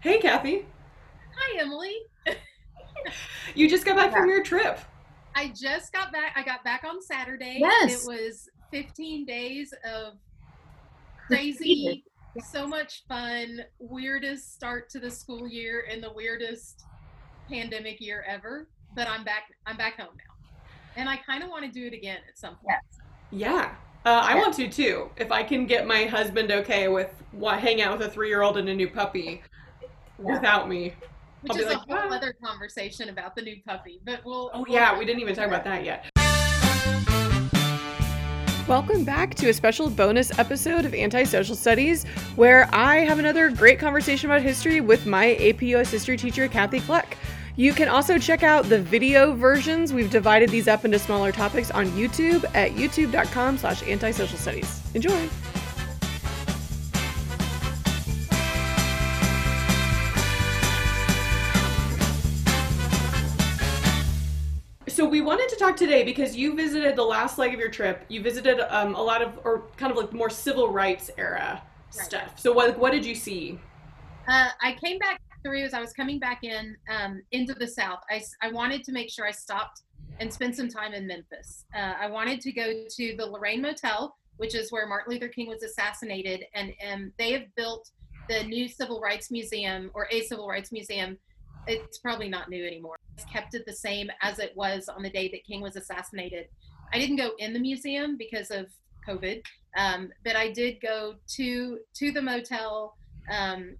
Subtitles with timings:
[0.00, 0.64] Hey, Cathy.
[1.36, 1.94] Hi, Emily.
[3.54, 4.78] You just got back from your trip.
[5.34, 6.32] I just got back.
[6.36, 7.56] I got back on Saturday.
[7.60, 8.04] Yes.
[8.04, 10.14] It was 15 days of
[11.26, 12.04] crazy,
[12.44, 16.84] so much fun, weirdest start to the school year and the weirdest
[17.50, 18.68] pandemic year ever.
[18.94, 19.44] But I'm back.
[19.66, 20.34] I'm back home now,
[20.96, 22.76] and I kind of want to do it again at some point.
[23.30, 23.74] Yeah.
[24.04, 24.40] Uh, I Yeah.
[24.42, 25.10] want to too.
[25.16, 28.42] If I can get my husband okay with what, hang out with a three year
[28.42, 29.42] old and a new puppy
[30.18, 30.34] Yeah.
[30.34, 30.94] without me.
[31.42, 34.00] Which I'll is like, a whole "Ah." other conversation about the new puppy.
[34.04, 34.50] But we'll.
[34.52, 36.10] Oh, we'll- yeah, we didn't even talk about that yet.
[38.66, 42.04] Welcome back to a special bonus episode of Antisocial Studies,
[42.36, 46.80] where I have another great conversation about history with my AP US history teacher, Cathy
[46.80, 47.16] Cluck.
[47.56, 49.92] You can also check out the video versions.
[49.92, 54.80] We've divided these up into smaller topics on YouTube at youtube.com slash antisocial studies.
[54.94, 55.28] Enjoy!
[64.98, 68.04] So we wanted to talk today because you visited the last leg of your trip.
[68.08, 71.62] You visited um, a lot of, or kind of like more civil rights era
[71.96, 72.04] Right.
[72.04, 72.36] stuff.
[72.36, 73.60] So what what did you see?
[74.26, 78.00] Uh, I came back through as I was coming back in um, into the South.
[78.10, 79.82] I I wanted to make sure I stopped
[80.18, 81.64] and spent some time in Memphis.
[81.72, 85.46] Uh, I wanted to go to the Lorraine Motel, which is where Martin Luther King
[85.46, 87.88] was assassinated, and, and they have built
[88.28, 91.16] the new Civil Rights Museum or a Civil Rights Museum.
[91.68, 92.96] It's probably not new anymore.
[93.14, 96.48] It's kept it the same as it was on the day that King was assassinated.
[96.92, 98.66] I didn't go in the museum because of
[99.06, 99.42] COVID,
[99.76, 102.96] um, but I did go to to the motel.
[103.30, 103.76] Um,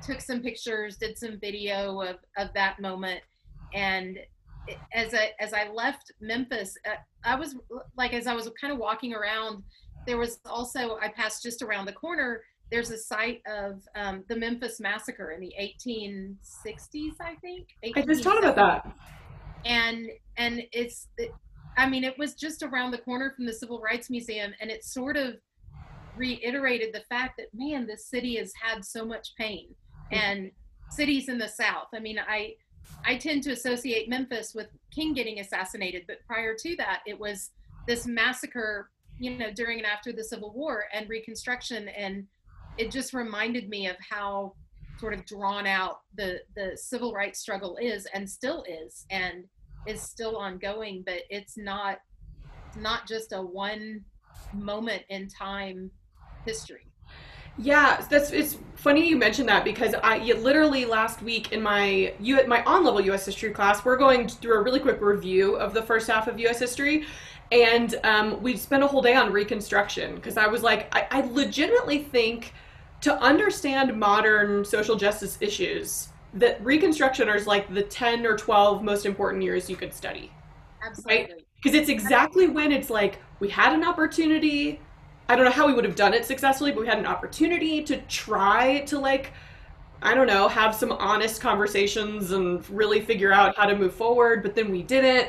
[0.00, 3.20] took some pictures, did some video of, of that moment,
[3.72, 4.18] and
[4.92, 7.56] as I as I left Memphis, uh, I was
[7.96, 9.62] like as I was kind of walking around,
[10.06, 12.42] there was also I passed just around the corner.
[12.70, 17.68] There's a site of um, the Memphis massacre in the 1860s, I think.
[17.96, 18.94] I just thought about that.
[19.64, 21.32] and and it's it,
[21.76, 24.84] i mean it was just around the corner from the civil rights museum and it
[24.84, 25.34] sort of
[26.16, 29.74] reiterated the fact that man this city has had so much pain
[30.12, 30.50] and
[30.90, 32.54] cities in the south i mean i
[33.04, 37.50] i tend to associate memphis with king getting assassinated but prior to that it was
[37.88, 42.26] this massacre you know during and after the civil war and reconstruction and
[42.78, 44.54] it just reminded me of how
[44.98, 49.44] sort of drawn out the the civil rights struggle is and still is and
[49.86, 51.98] is still ongoing but it's not
[52.78, 54.00] not just a one
[54.52, 55.90] moment in time
[56.44, 56.86] history
[57.56, 62.44] Yeah, that's it's funny you mentioned that because I literally last week in my you
[62.48, 63.26] my on level U.S.
[63.26, 66.58] history class, we're going through a really quick review of the first half of U.S.
[66.58, 67.06] history,
[67.52, 71.20] and um, we spent a whole day on Reconstruction because I was like, I, I
[71.20, 72.52] legitimately think
[73.04, 79.04] to understand modern social justice issues that Reconstruction is like the ten or twelve most
[79.04, 80.32] important years you could study
[80.82, 81.44] absolutely.
[81.56, 84.80] Because it's exactly when it's like we had an opportunity
[85.28, 87.82] i don't know how we would have done it successfully but we had an opportunity
[87.82, 89.32] to try to like
[90.02, 94.42] i don't know have some honest conversations and really figure out how to move forward
[94.42, 95.28] but then we didn't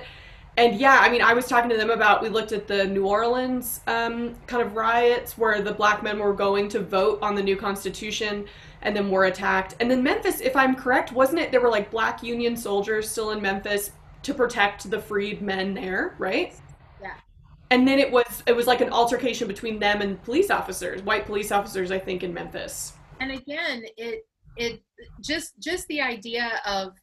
[0.58, 3.06] and yeah i mean i was talking to them about we looked at the new
[3.06, 7.44] orleans um, kind of riots where the black men were going to vote on the
[7.44, 8.46] new constitution
[8.82, 11.92] and then were attacked and then memphis if i'm correct wasn't it there were like
[11.92, 13.92] black union soldiers still in memphis
[14.26, 16.56] to protect the freed men there, right?
[17.00, 17.14] Yeah.
[17.70, 21.28] And then it was it was like an altercation between them and police officers, white
[21.28, 22.94] police officers, I think, in Memphis.
[23.20, 24.28] and again it
[24.58, 24.82] it
[25.22, 26.94] just just the idea of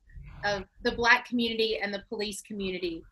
[0.45, 3.05] of the black community and the police community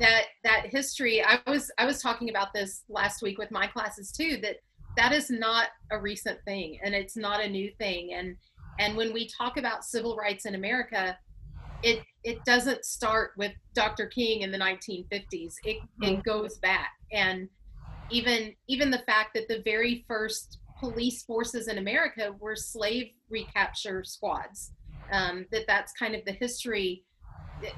[0.00, 4.10] that that history i was i was talking about this last week with my classes
[4.10, 4.56] too that
[4.96, 8.36] that is not a recent thing and it's not a new thing and
[8.78, 11.16] and when we talk about civil rights in america
[11.82, 17.48] it it doesn't start with dr king in the 1950s it it goes back and
[18.10, 24.02] even even the fact that the very first police forces in America were slave recapture
[24.02, 24.72] squads.
[25.12, 27.04] Um, that that's kind of the history.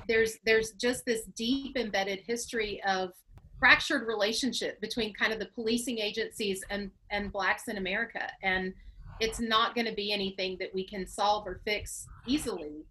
[0.09, 3.11] There's there's just this deep embedded history of
[3.59, 8.75] fractured relationship between kind of the policing agencies and and blacks in America, and
[9.21, 12.85] it's not going to be anything that we can solve or fix easily.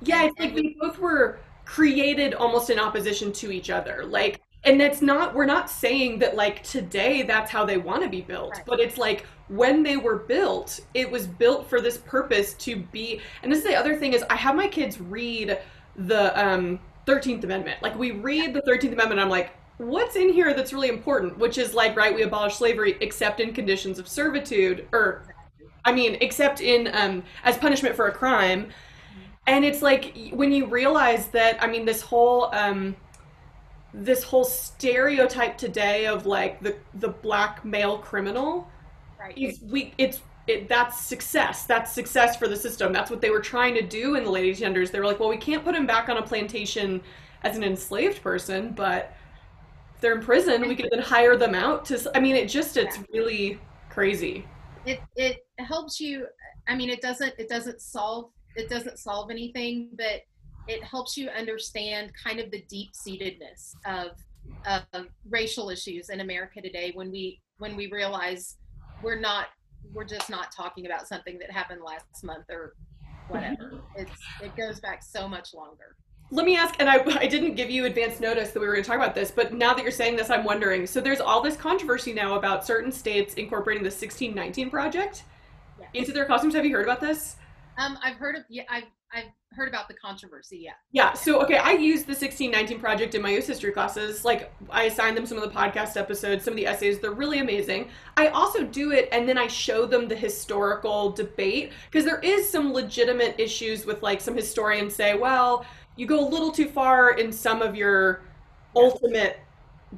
[0.00, 4.04] Yeah, it's like we both were created almost in opposition to each other.
[4.04, 8.08] Like and it's not we're not saying that like today that's how they want to
[8.08, 8.66] be built, Right.
[8.66, 13.20] but it's like when they were built, it was built for this purpose to be
[13.42, 15.60] and this is the other thing is I have my kids read
[15.96, 17.82] the um 13th Amendment.
[17.82, 21.38] Like we read the 13th Amendment, I'm like, what's in here that's really important?
[21.38, 25.24] Which is like, right, we abolish slavery except in conditions of servitude or
[25.84, 28.68] I mean, except in um, as punishment for a crime.
[29.46, 32.94] And it's like when you realize that, I mean, this whole um,
[33.92, 38.70] this whole stereotype today of like the the black male criminal
[39.18, 39.36] right.
[39.36, 41.64] is we it's it, that's success.
[41.66, 42.92] That's success for the system.
[42.92, 44.90] That's what they were trying to do in the late 1800s.
[44.90, 47.00] They were like, well, we can't put him back on a plantation
[47.42, 49.14] as an enslaved person, but
[49.94, 52.10] if they're in prison, we can then hire them out to.
[52.16, 53.04] I mean, it just it's Yeah.
[53.12, 53.60] really
[53.90, 54.44] crazy.
[54.84, 56.26] it it helps you
[56.66, 60.22] i mean it doesn't it doesn't solve it doesn't solve anything but
[60.66, 64.10] it helps you understand kind of the deep seatedness of
[64.66, 68.56] of racial issues in america today when we when we realize
[69.04, 69.46] we're not
[69.92, 72.74] we're just not talking about something that happened last month or
[73.28, 74.10] whatever it's
[74.42, 75.96] it goes back so much longer
[76.30, 78.82] Let me ask, and I, I didn't give you advance notice that we were going
[78.84, 80.86] to talk about this, but now that you're saying this, I'm wondering.
[80.86, 85.24] So there's all this controversy now about certain states incorporating the 1619 project
[85.78, 85.88] Yes.
[85.92, 86.54] into their costumes.
[86.54, 87.36] Have you heard about this?
[87.78, 88.84] um i've heard of yeah i've
[89.14, 93.22] i've heard about the controversy yeah Yeah, so okay, I used the 1619 project in
[93.22, 94.24] my US history classes.
[94.24, 97.38] Like I assigned them some of the podcast episodes, some of the essays, they're really
[97.38, 97.88] amazing.
[98.16, 102.48] I also do it and then I show them the historical debate because there is
[102.48, 105.64] some legitimate issues with like some historians say, well,
[105.96, 108.22] you go a little too far in some of your
[108.74, 109.40] ultimate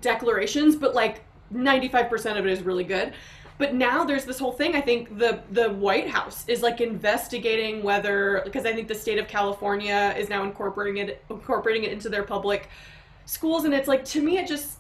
[0.00, 1.22] declarations, but like
[1.52, 3.14] 95% of it is really good.
[3.56, 4.74] But now there's this whole thing.
[4.74, 9.18] I think the the White House is like investigating whether because I think the state
[9.18, 12.68] of California is now incorporating it incorporating it into their public
[13.26, 14.78] schools, and it's like to me it just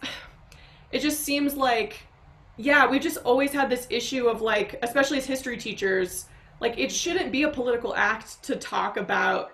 [0.92, 2.00] it just seems like
[2.56, 6.26] yeah we've just always had this issue of like especially as history teachers
[6.60, 9.52] like it shouldn't be a political act to talk about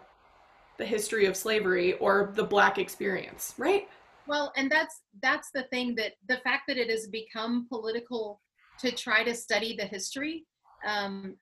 [0.78, 3.88] the history of slavery or the black experience, right?
[4.26, 8.40] Well, and that's that's the thing that the fact that it has become political
[8.80, 10.46] to try to study the history
[10.86, 11.36] um,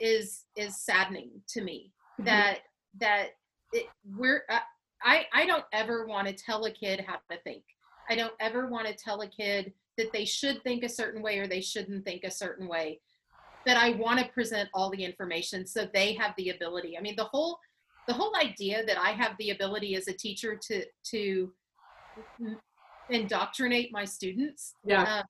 [0.00, 1.92] is is saddening to me.
[2.18, 2.58] That
[3.00, 3.30] that
[3.72, 3.86] it,
[4.16, 4.60] we're uh,
[5.02, 7.64] I I don't ever want to tell a kid how to think.
[8.08, 11.38] I don't ever want to tell a kid that they should think a certain way
[11.38, 13.00] or they shouldn't think a certain way.
[13.66, 16.98] That I want to present all the information so they have the ability.
[16.98, 17.58] I mean, the whole
[18.06, 21.52] the whole idea that I have the ability as a teacher to to
[23.10, 25.02] indoctrinate my students yeah.
[25.02, 25.22] uh,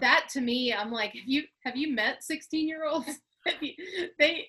[0.00, 3.20] that to me i'm like have you have you met 16 year olds
[4.18, 4.48] they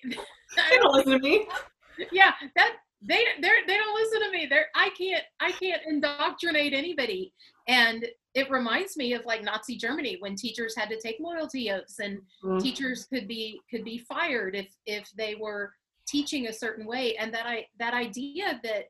[0.56, 1.46] They don't listen to me.
[2.12, 4.46] yeah that they they're they don't listen to me.
[4.48, 7.32] They're i can't i can't indoctrinate anybody.
[7.68, 11.98] And it reminds me of like nazi germany when teachers had to take loyalty oaths
[11.98, 12.60] and mm.
[12.60, 15.72] teachers could be could be fired if if they were
[16.06, 17.16] teaching a certain way.
[17.16, 18.84] And that i that idea that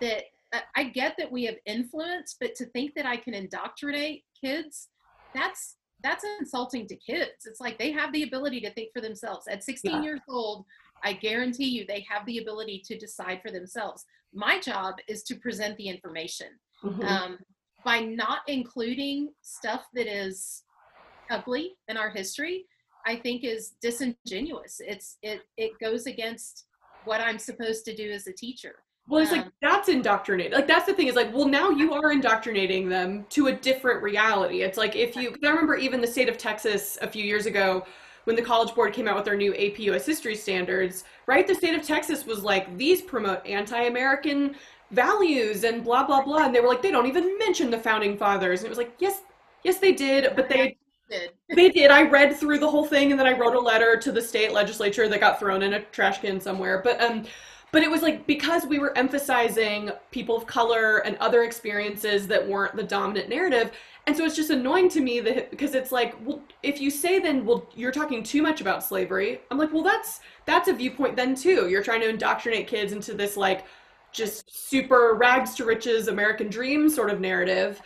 [0.00, 4.24] that I- i get that we have influence but to think that i can indoctrinate
[4.38, 4.88] kids
[5.34, 7.46] that's that's insulting to kids.
[7.46, 9.46] It's like they have the ability to think for themselves.
[9.48, 10.02] At 16 Yeah.
[10.02, 10.64] years old
[11.04, 14.04] i guarantee you they have the ability to decide for themselves.
[14.32, 17.04] My job is to present the information Mhm.
[17.04, 17.38] um,
[17.84, 20.62] by not including stuff that is
[21.30, 22.66] ugly in our history
[23.04, 24.80] i think is disingenuous.
[24.92, 26.66] It's it it goes against
[27.04, 28.74] what i'm supposed to do as a teacher
[29.08, 30.52] Well, it's like that's indoctrinated.
[30.52, 34.02] Like that's the thing is like, well, now you are indoctrinating them to a different
[34.02, 34.62] reality.
[34.62, 37.46] It's like if you, 'cause I remember even the state of Texas a few years
[37.46, 37.84] ago
[38.24, 41.46] when the College Board came out with their new AP US history standards, right?
[41.46, 44.54] The state of Texas was like, these promote anti-American
[44.92, 48.16] values and blah blah blah, and they were like, they don't even mention the founding
[48.16, 49.20] fathers, and it was like, yes,
[49.64, 50.76] yes they did, but they
[51.56, 51.90] they did.
[51.90, 54.52] I read through the whole thing and then I wrote a letter to the state
[54.52, 56.80] legislature that got thrown in a trash can somewhere.
[56.82, 57.24] But um
[57.72, 62.46] but it was like because we were emphasizing people of color and other experiences that
[62.46, 63.72] weren't the dominant narrative.
[64.06, 67.18] And so it's just annoying to me that because it's like, well, if you say
[67.18, 69.40] then, well, you're talking too much about slavery.
[69.50, 71.68] I'm like, well, that's that's a viewpoint then too.
[71.68, 73.64] You're trying to indoctrinate kids into this like
[74.12, 77.80] just super rags to riches American dream sort of narrative.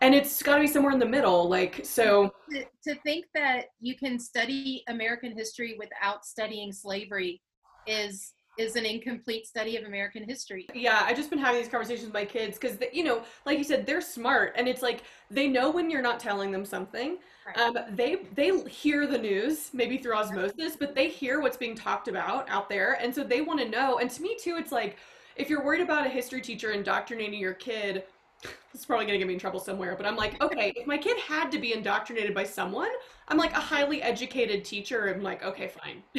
[0.00, 1.48] And it's got to be somewhere in the middle.
[1.48, 7.40] Like, so to, to think that you can study american history without studying slavery
[7.86, 12.06] is is an incomplete study of american history Yeah, I've just been having these conversations
[12.06, 15.48] with my kids because, you know, like you said, they're smart, and it's like they
[15.48, 17.18] know when you're not telling them something.
[17.46, 17.58] Right.
[17.58, 22.08] Um, they they hear the news maybe through osmosis, but they hear what's being talked
[22.08, 23.98] about out there, and so they want to know.
[23.98, 24.98] And to me too, it's like
[25.36, 28.04] if you're worried about a history teacher indoctrinating your kid,
[28.42, 29.94] this is probably gonna get me in trouble somewhere.
[29.96, 32.90] But I'm like, okay, if my kid had to be indoctrinated by someone,
[33.28, 35.08] I'm like a highly educated teacher.
[35.12, 36.02] I'm like, okay, fine.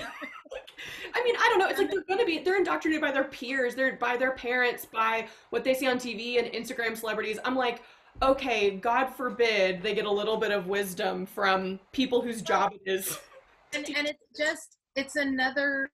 [1.14, 1.68] I mean, I don't know.
[1.68, 5.28] It's like they're gonna be they're indoctrinated by their peers, they're by their parents, by
[5.50, 7.40] what they see on TV and Instagram celebrities.
[7.46, 7.82] I'm like,
[8.22, 12.92] okay, God forbid they get a little bit of wisdom from people whose job it
[12.92, 13.20] is.
[13.74, 15.90] and and it's just it's another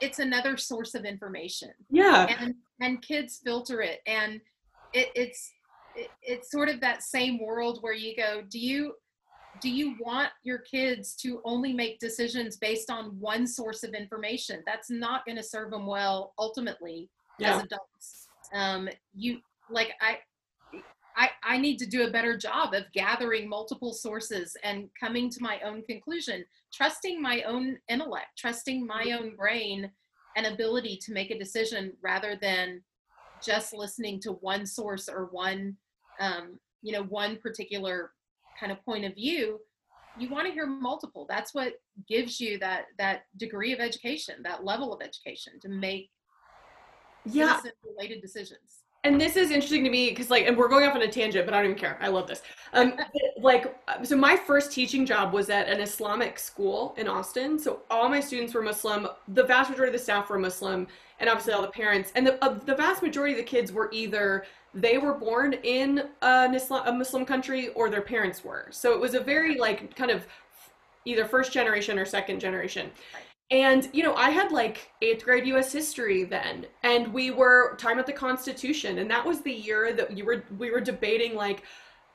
[0.00, 2.26] it's another source of information Yeah.
[2.40, 4.40] and and kids filter it and
[4.92, 5.52] it, it's
[5.94, 8.94] it, it's sort of that same world where you go do you
[9.60, 14.62] do you want your kids to only make decisions based on one source of information
[14.66, 17.56] that's not going to serve them well ultimately Yeah.
[17.56, 20.18] as adults um you like i
[21.14, 25.42] I, I need to do a better job of gathering multiple sources and coming to
[25.42, 29.90] my own conclusion, trusting my own intellect, trusting my own brain
[30.36, 32.82] and ability to make a decision rather than
[33.42, 35.76] just listening to one source or one,
[36.22, 38.12] um, you know, one particular
[38.58, 39.60] kind of point of view.
[40.18, 41.26] You want to hear multiple.
[41.28, 41.74] That's what
[42.08, 46.10] gives you that that degree of education, that level of education to make
[47.24, 47.60] Yeah.
[47.84, 48.84] related decisions.
[49.04, 51.44] And this is interesting to me because, like, and we're going off on a tangent,
[51.44, 51.98] but I don't even care.
[52.00, 52.42] I love this.
[52.72, 52.94] Um,
[53.40, 57.58] like, so my first teaching job was at an Islamic school in Austin.
[57.58, 59.08] So all my students were Muslim.
[59.28, 60.86] The vast majority of the staff were Muslim,
[61.18, 62.12] and obviously all the parents.
[62.14, 66.08] And the uh, the vast majority of the kids were either they were born in
[66.22, 68.68] an Islam, a Muslim country or their parents were.
[68.70, 70.26] So it was a very like kind of
[71.04, 72.90] either first generation or second generation.
[73.50, 75.72] And you know, I had like eighth grade U.S.
[75.72, 80.16] history then, and we were talking about the Constitution, and that was the year that
[80.16, 81.64] you were we were debating like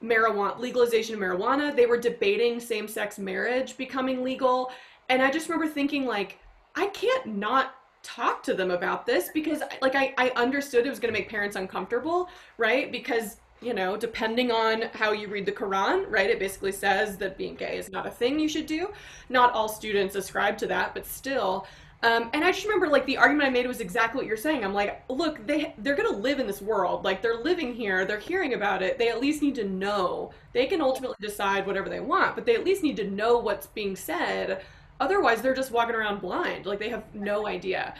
[0.04, 1.76] marijuana legalization of marijuana.
[1.76, 4.72] They were debating same-sex marriage becoming legal,
[5.10, 6.40] and I just remember thinking like,
[6.76, 11.00] I can't not talk to them about this because like I, I understood it was
[11.00, 12.92] going to make parents uncomfortable, right?
[12.92, 17.38] Because you know, depending on how you read the Quran, right, it basically says that
[17.38, 18.90] being gay is not a thing you should do.
[19.30, 21.66] Not all students ascribe to that, but still.
[22.04, 24.64] Um, and I just remember, like, the argument I made was exactly what you're saying.
[24.64, 27.04] I'm like, look, they they're gonna live in this world.
[27.04, 28.06] Like, they're living here.
[28.06, 29.00] They're hearing about it.
[29.00, 30.32] They at least need to know.
[30.54, 33.66] They can ultimately decide whatever they want, but they at least need to know what's
[33.68, 34.62] being said.
[35.00, 36.66] Otherwise, they're just walking around blind.
[36.66, 37.94] Like, they have no idea.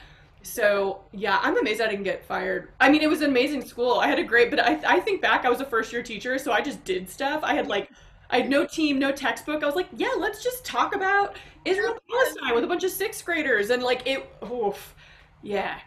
[0.48, 2.70] So yeah, I'm amazed I didn't get fired.
[2.80, 4.00] I mean, it was an amazing school.
[4.00, 6.38] I had a great, but I I think back, I was a first year teacher,
[6.38, 7.42] so I just did stuff.
[7.44, 7.90] I had like,
[8.30, 9.62] I had no team, no textbook.
[9.62, 11.36] I was like, yeah, let's just talk about
[11.66, 14.30] Israel Palestine with a bunch of sixth graders, and like it.
[14.50, 14.96] Oof,
[15.44, 15.80] yeah.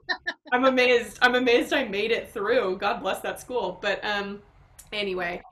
[0.52, 1.18] I'm amazed.
[1.22, 2.78] I'm amazed I made it through.
[2.78, 3.78] God bless that school.
[3.80, 4.42] But um,
[4.92, 5.42] anyway,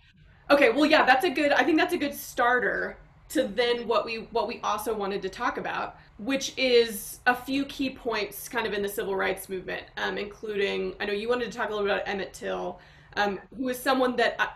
[0.51, 0.71] okay.
[0.71, 1.53] Well, yeah, that's a good.
[1.53, 2.97] I think that's a good starter
[3.29, 7.65] to then what we what we also wanted to talk about which is a few
[7.65, 11.51] key points kind of in the civil rights movement um, including i know you wanted
[11.51, 12.81] to talk a little bit about emmett till
[13.17, 14.49] um, who is someone that I,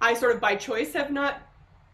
[0.10, 1.42] I sort of by choice have not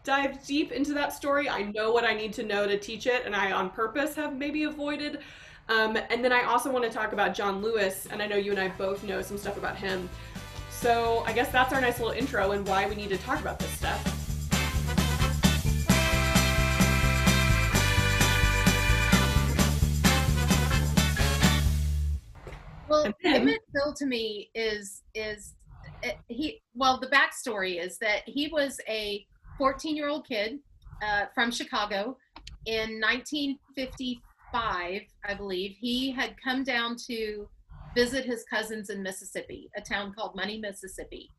[0.03, 1.49] dived deep into that story.
[1.49, 4.35] I know what i need to know to teach it and i on purpose have
[4.35, 5.19] maybe avoided.
[5.67, 8.51] Um, and then i also want to talk about john lewis and i know you
[8.51, 10.09] and i both know some stuff about him.
[10.71, 13.59] So i guess that's our nice little intro and why we need to talk about
[13.59, 14.08] this stuff
[22.89, 25.53] Well, Emmett Till to me is is
[26.03, 26.61] uh, he.
[26.73, 29.25] Well, the backstory is that he was a
[29.57, 30.59] 14 year old kid
[31.03, 32.17] uh, from Chicago
[32.65, 35.75] in 1955, I believe.
[35.79, 37.47] He had come down to
[37.95, 41.29] visit his cousins in Mississippi, a town called Money, Mississippi.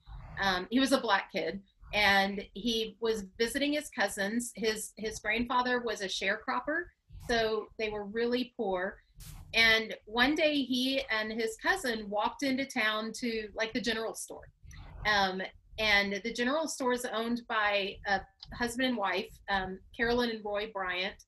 [0.40, 1.60] Um, he was a black kid,
[1.92, 4.52] and he was visiting his cousins.
[4.54, 6.84] His his grandfather was a sharecropper,
[7.28, 8.98] so they were really poor
[9.54, 14.48] and one day he and his cousin walked into town to like the general store.
[15.06, 15.42] Um,
[15.78, 18.20] and the general store is owned by a
[18.54, 21.24] husband and wife um, carolyn and roy bryant.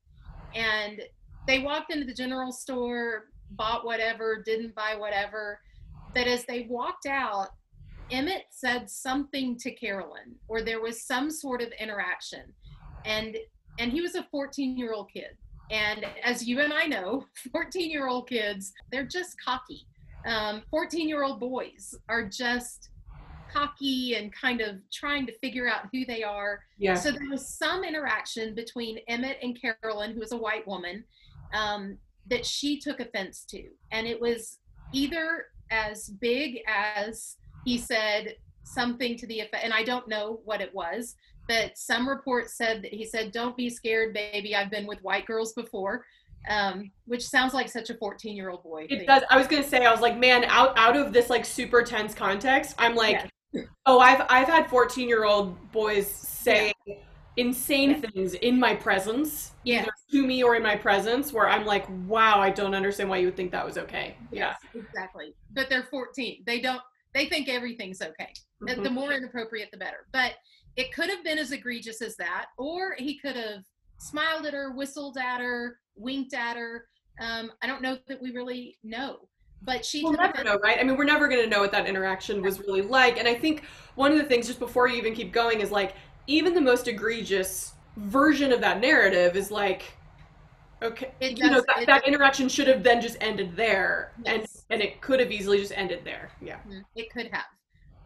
[0.55, 1.01] And
[1.47, 5.59] they walked into the general store bought whatever didn't buy whatever.
[6.15, 7.49] But as they walked out
[8.11, 12.53] emmett said something to carolyn or there was some sort of interaction.
[13.05, 13.37] And
[13.79, 15.37] and he was a 14 year old kid
[15.73, 19.87] and as you and I know, 14 year old kids, they're just cocky.
[20.71, 22.91] 14 um, year old boys are just
[23.53, 26.61] cocky and kind of trying to figure out who they are.
[26.79, 31.05] yeah So there was some interaction between Emmett and Carolyn, who was a white woman,
[31.53, 31.99] um,
[32.31, 33.65] that she took offense to.
[33.91, 34.59] And it was
[34.93, 40.61] either as big as he said something to the effect, and I don't know what
[40.61, 41.17] it was,
[41.49, 44.55] but some report said that he said, Don't be scared, baby.
[44.55, 46.05] I've been with white girls before.
[46.49, 48.87] Um, which sounds like such a 14 year old boy.
[48.91, 49.07] It thing.
[49.07, 49.23] does.
[49.31, 52.15] I was gonna say, I was like, man, out out of this like super tense
[52.17, 53.31] context, I'm like,
[53.87, 56.73] oh, I've I've had 14 year old boys say
[57.37, 59.83] insane things in my presence, Yeah.
[59.83, 63.19] either to me or in my presence, where I'm like, wow, I don't understand why
[63.19, 64.17] you would think that was okay.
[64.31, 64.55] Yeah.
[64.75, 65.35] Yes, exactly.
[65.53, 66.43] But they're 14.
[66.45, 66.83] They don't.
[67.15, 68.33] They think everything's okay.
[68.61, 70.07] The- The more inappropriate, the better.
[70.13, 70.35] But
[70.77, 73.65] it could have been as egregious as that, or he could have
[73.99, 76.87] smiled at her, whistled at her, winked at her.
[77.21, 79.29] Um, I don't know that we really know.
[79.65, 80.79] But she we'll never know, right?
[80.81, 83.19] I mean, we're never going to know what that interaction was really like.
[83.19, 83.63] And I think
[83.95, 85.95] one of the things, just before you even keep going, is like
[86.27, 89.93] even the most egregious version of that narrative is like,
[90.83, 94.35] okay, does, you know, that, that interaction should have then just ended there, yes.
[94.35, 96.31] and and it could have easily just ended there.
[96.41, 96.81] Yeah, mm-hmm.
[96.97, 97.45] it could have.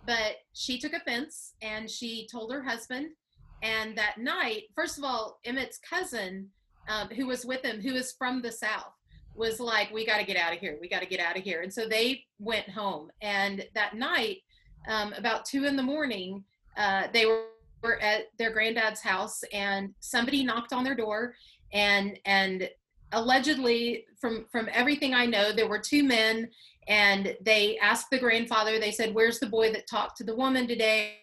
[0.07, 3.09] But she took offense and she told her husband.
[3.63, 6.49] And that night, first of all, Emmett's cousin,
[6.89, 8.93] um, who was with him, who is from the South,
[9.35, 10.79] was like, We got to get out of here.
[10.81, 11.63] We got to get out of here.
[11.63, 13.11] And so they went home.
[13.21, 14.39] And that night,
[14.89, 16.45] um, about two in the morning,
[16.77, 21.35] uh, they were at their granddad's house and somebody knocked on their door
[21.73, 22.69] and and
[23.13, 26.49] allegedly from from everything i know there were two men
[26.89, 30.69] and they asked the grandfather they said where's the boy that talked to the woman
[30.69, 31.19] today?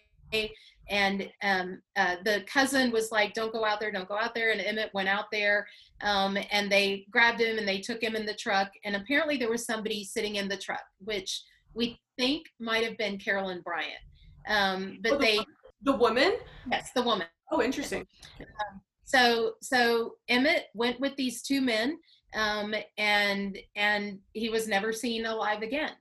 [0.89, 4.51] And um, uh, the cousin was like don't go out there don't go out there
[4.51, 5.65] and emmett went out there
[6.01, 9.49] um, and they grabbed him and they took him in the truck and apparently there
[9.49, 14.03] was somebody sitting in the truck which we think might have been carolyn bryant
[14.47, 15.39] um, but oh, the, they
[15.83, 16.33] the woman?
[16.71, 17.27] Yes the woman.
[17.51, 18.05] Oh interesting.
[18.39, 21.97] Um, so so emmett went with these two men
[22.35, 25.91] um, and and he was never seen alive again.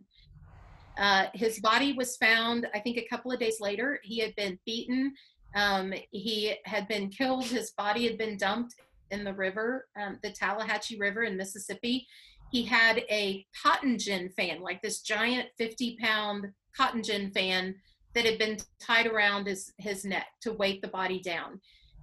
[0.99, 3.99] Uh, his body was found, I think, a couple of days later.
[4.02, 5.14] He had been beaten.
[5.54, 7.44] Um, he had been killed.
[7.44, 8.75] His body had been dumped
[9.11, 12.06] in the river, um, the Tallahatchie River in Mississippi.
[12.50, 17.75] He had a cotton gin fan, like this giant 50 pound cotton gin fan
[18.14, 21.61] that had been tied around his, his neck to weight the body down.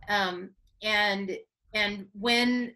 [0.07, 0.51] Um,
[0.83, 1.37] and
[1.73, 2.75] and when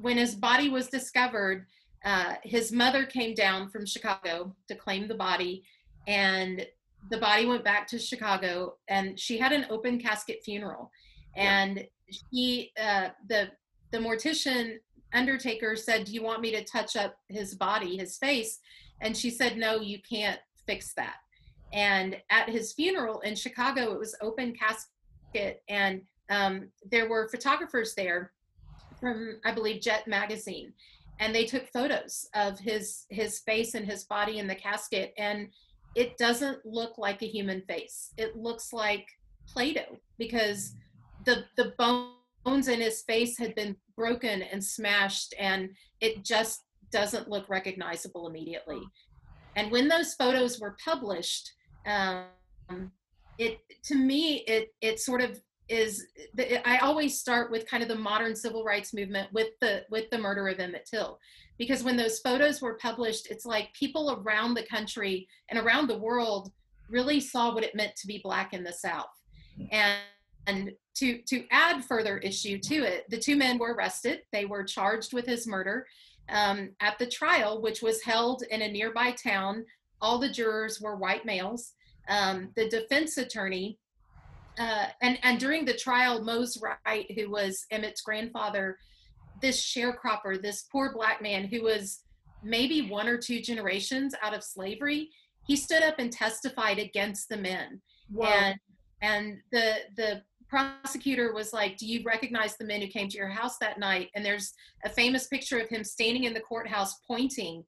[0.00, 1.66] when his body was discovered,
[2.04, 5.64] uh, his mother came down from Chicago to claim the body,
[6.06, 6.64] and
[7.10, 10.90] the body went back to Chicago, and she had an open casket funeral,
[11.36, 11.84] and
[12.30, 13.50] he, uh, the
[13.90, 14.76] the mortician
[15.12, 18.60] undertaker said, "Do you want me to touch up his body, his face?"
[19.00, 21.16] And she said, "No, you can't fix that."
[21.72, 27.94] And at his funeral in Chicago, it was open casket, and um, there were photographers
[27.94, 28.32] there
[29.00, 30.72] from I believe Jet magazine,
[31.20, 35.48] and they took photos of his his face and his body in the casket, and
[35.94, 38.12] it doesn't look like a human face.
[38.16, 39.06] It looks like
[39.48, 40.74] Play-Doh because
[41.24, 47.28] the the bones in his face had been broken and smashed, and it just doesn't
[47.28, 48.80] look recognizable immediately.
[49.56, 51.52] And when those photos were published,
[51.86, 52.92] um,
[53.38, 57.88] it to me it it sort of is the, I always start with kind of
[57.88, 61.18] the modern civil rights movement with the with the murder of Emmett Till,
[61.58, 65.98] because when those photos were published, it's like people around the country and around the
[65.98, 66.52] world
[66.88, 69.06] really saw what it meant to be black in the South,
[69.70, 69.98] and
[70.46, 74.22] and to to add further issue to it, the two men were arrested.
[74.32, 75.86] They were charged with his murder
[76.30, 79.64] um, at the trial, which was held in a nearby town.
[80.00, 81.72] All the jurors were white males.
[82.08, 83.78] Um, the defense attorney
[84.58, 88.78] uh, and and during the trial, Mose Wright, who was Emmett's grandfather,
[89.40, 92.00] this sharecropper, this poor black man who was
[92.42, 95.10] maybe one or two generations out of slavery,
[95.46, 97.80] he stood up and testified against the men.
[98.12, 98.28] Wow.
[98.28, 98.58] And
[99.00, 103.28] and the the prosecutor was like, "Do you recognize the men who came to your
[103.28, 107.64] house that night?" And there's a famous picture of him standing in the courthouse pointing.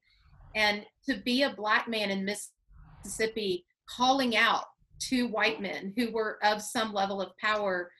[0.55, 4.65] And to be a black man in Mississippi calling out
[5.01, 7.91] two white men who were of some level of power,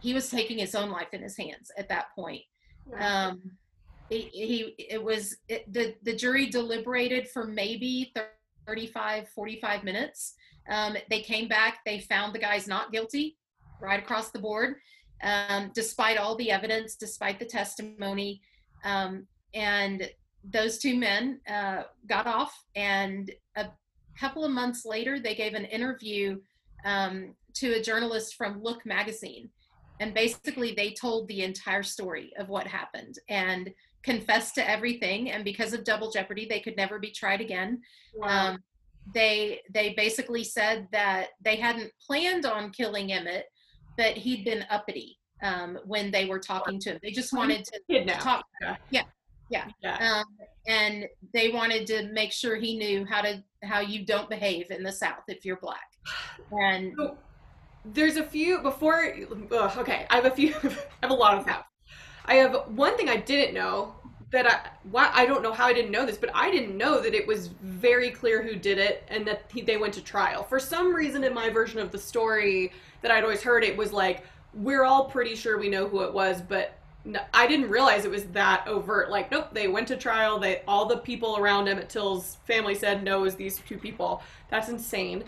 [0.00, 2.42] he was taking his own life in his hands at that point.
[2.98, 3.42] Um,
[4.08, 8.12] he, he, it was it, the the jury deliberated for maybe
[8.66, 10.34] 35 45 minutes.
[10.70, 13.36] Um, they came back they found the guys not guilty
[13.80, 14.76] right across the board
[15.22, 18.40] um, despite all the evidence despite the testimony.
[18.84, 20.08] Um, and
[20.44, 23.30] those two men uh, got off and
[24.18, 26.38] couple of months later, they gave an interview
[26.84, 29.50] um, to a journalist from Look magazine.
[30.00, 35.30] And basically, they told the entire story of what happened and confessed to everything.
[35.30, 37.80] And because of double jeopardy, they could never be tried again.
[38.14, 38.52] Wow.
[38.52, 38.58] Um,
[39.14, 43.46] they they basically said that they hadn't planned on killing Emmett,
[43.96, 46.98] but he'd been uppity um, when they were talking to him.
[47.02, 48.44] They just wanted to, to talk.
[48.60, 49.02] Yeah, yeah.
[49.48, 49.66] Yeah.
[49.82, 50.24] Um,
[50.66, 54.82] and they wanted to make sure he knew how to how you don't behave in
[54.82, 55.90] the South if you're black.
[56.52, 57.16] And so,
[57.84, 59.14] there's a few before.
[59.50, 60.54] Ugh, okay, I have a few.
[60.62, 61.60] I have a lot of them.
[62.26, 63.94] I have one thing I didn't know
[64.30, 67.00] that I why I don't know how I didn't know this, but I didn't know
[67.00, 70.42] that it was very clear who did it and that he, they went to trial.
[70.44, 73.92] For some reason, in my version of the story that I'd always heard, it was
[73.92, 76.78] like we're all pretty sure we know who it was, but
[77.32, 79.10] I didn't realize it was that overt.
[79.10, 80.38] Like, nope, they went to trial.
[80.38, 84.22] They all the people around Emmett Till's family said no, is these two people.
[84.50, 85.24] That's insane.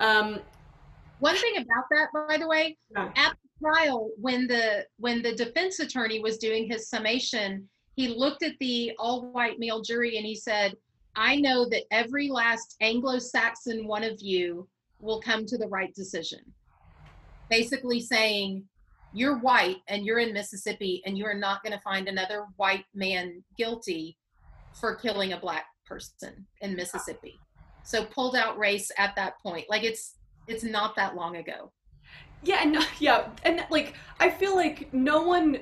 [0.00, 0.40] Um,
[1.20, 3.12] One thing about that, by the way, Yeah.
[3.16, 8.42] at the trial, when the when the defense attorney was doing his summation, he looked
[8.42, 10.76] at the all-white male jury and he said,
[11.14, 16.40] "I know that every last Anglo-Saxon one of you will come to the right decision."
[17.48, 18.66] Basically saying,
[19.12, 22.84] "You're white and you're in Mississippi, and you are not going to find another white
[22.94, 24.18] man guilty
[24.72, 27.40] for killing a black person in Mississippi."
[27.84, 29.66] So pulled out race at that point.
[29.68, 31.72] Like it's it's not that long ago.
[32.42, 35.60] Yeah, and yeah, and like I feel like no one,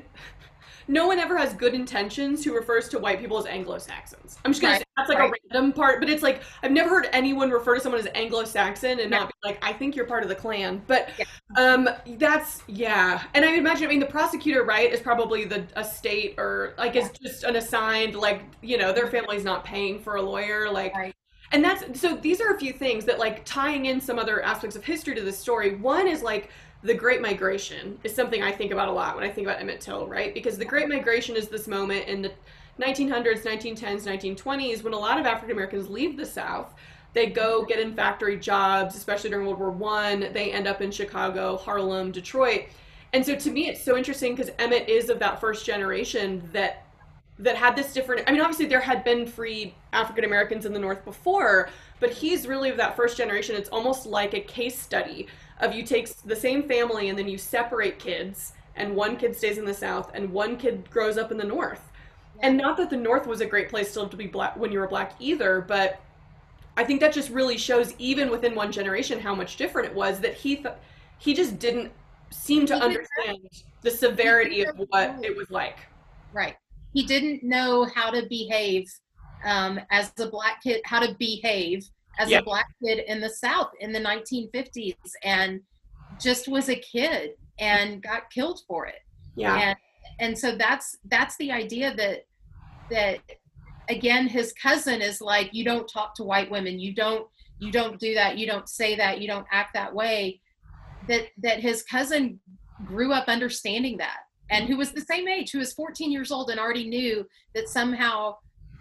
[0.90, 4.38] no one ever has good intentions who refers to white people as Anglo-Saxons.
[4.44, 5.31] I'm just gonna Right, say that's like right.
[5.31, 8.98] a random part, but it's like I've never heard anyone refer to someone as Anglo-Saxon
[8.98, 9.20] and No.
[9.20, 10.83] not be like, I think you're part of the Klan.
[10.88, 11.24] But Yeah.
[11.57, 13.87] um, that's yeah, and I imagine.
[13.87, 17.55] I mean, the prosecutor, right, is probably the a state or like is just an
[17.55, 20.92] assigned like you know their family's not paying for a lawyer like.
[20.96, 21.14] Right.
[21.53, 24.74] And that's so these are a few things that like tying in some other aspects
[24.76, 25.76] of history to this story.
[25.76, 26.50] One is like
[26.82, 29.80] the Great Migration is something I think about a lot when I think about Emmett
[29.80, 30.32] Till, right?
[30.32, 32.32] Because the Great Migration is this moment in the
[32.80, 36.72] 1900s, 1910s, 1920s when a lot of African Americans leave the South.
[37.12, 40.32] They go get in factory jobs, especially during World War One.
[40.32, 42.66] They end up in Chicago, Harlem, Detroit.
[43.12, 46.86] And so to me it's so interesting because Emmett is of that first generation that
[47.40, 50.79] that had this different I mean obviously there had been free African Americans in the
[50.79, 53.57] North before, but he's really of that first generation.
[53.57, 55.26] It's almost like a case study
[55.61, 59.59] of you take the same family and then you separate kids and one kid stays
[59.59, 61.90] in the South and one kid grows up in the North.
[62.42, 64.79] And not that the North was a great place still to be black when you
[64.79, 66.00] were black either, but
[66.76, 70.20] I think that just really shows even within one generation how much different it was
[70.20, 70.74] that he th-
[71.18, 71.92] he just didn't
[72.31, 73.38] seem to understand
[73.83, 75.79] the severity of what it was like.
[76.33, 76.57] Right.
[76.92, 78.90] He didn't know how to behave
[79.44, 81.85] um, as a black kid, how to behave
[82.18, 85.61] as a black kid in the South in the 1950s, and
[86.20, 89.00] just was a kid and got killed for it.
[89.37, 89.57] Yeah.
[89.57, 89.76] And
[90.18, 92.26] and so that's that's the idea that
[92.90, 93.18] that
[93.88, 96.79] again his cousin is like you don't talk to white women.
[96.79, 97.26] You don't
[97.59, 98.38] you don't do that.
[98.38, 99.20] You don't say that.
[99.20, 100.40] You don't act that way.
[101.09, 102.40] That that his cousin
[102.85, 106.50] grew up understanding that and who was the same age who was 14 years old
[106.50, 108.36] and already knew that somehow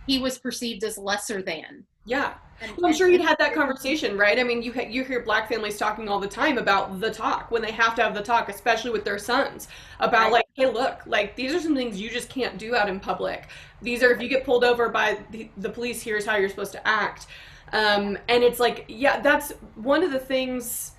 [0.08, 2.34] he was perceived as lesser than Yeah.
[2.62, 4.39] and, Well, I'm sure you'd had that conversation, right?
[4.39, 7.51] I mean, you ha- you hear black families talking all the time about the talk
[7.51, 9.67] when they have to have the talk, especially with their sons,
[9.99, 10.32] about Right.
[10.34, 13.47] like, hey, look, like these are some things you just can't do out in public.
[13.82, 16.71] These are if you get pulled over by the, the police, here's how you're supposed
[16.73, 17.27] to act.
[17.71, 20.93] Um, and it's like, yeah, that's one of the things.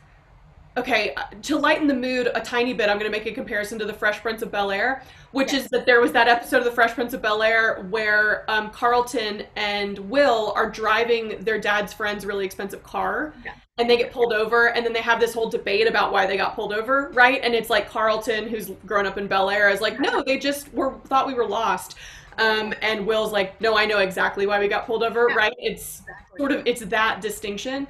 [0.80, 3.78] Okay, uh, to lighten the mood a tiny bit, I'm going to make a comparison
[3.80, 5.64] to the Fresh Prince of Bel Air, which Yes.
[5.64, 8.70] is that there was that episode of the Fresh Prince of Bel Air where um,
[8.70, 13.52] Carlton and Will are driving their dad's friend's really expensive car, Yeah.
[13.76, 16.38] and they get pulled over, and then they have this whole debate about why they
[16.38, 17.40] got pulled over, right?
[17.44, 20.72] And it's like Carlton, who's grown up in Bel Air, is like, no, they just
[20.72, 21.96] were thought we were lost.
[22.38, 25.34] Um, and Will's like, no, I know exactly why we got pulled over, Yeah.
[25.36, 25.54] right?
[25.58, 26.38] It's Exactly.
[26.38, 27.86] sort of it's that distinction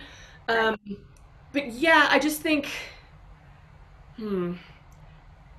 [0.49, 0.75] um
[1.53, 2.69] but yeah i just think
[4.17, 4.55] hmm.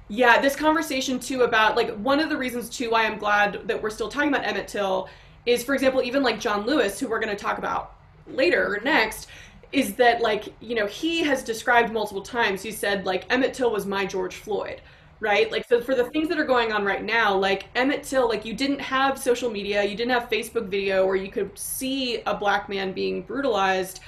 [0.08, 3.82] Yeah this conversation too about like one of the reasons too why i'm glad that
[3.82, 5.08] we're still talking about emmett till
[5.46, 7.96] is for example even like john lewis who we're going to talk about
[8.28, 9.28] later or next
[9.72, 13.72] is that like you know he has described multiple times he said like emmett till
[13.72, 14.82] was my george floyd
[15.22, 15.52] right?
[15.52, 18.44] Like so for the things that are going on right now like emmett till like
[18.44, 22.36] you didn't have social media you didn't have facebook video where you could see a
[22.36, 24.02] black man being brutalized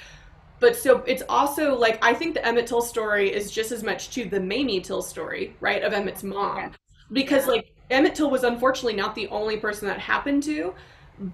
[0.64, 4.08] but so it's also like I think the Emmett Till story is just as much
[4.14, 6.70] to the Mamie Till story, right, of Emmett's mom, Yeah.
[7.12, 7.52] because Yeah.
[7.52, 10.72] like Emmett Till was unfortunately not the only person that happened to,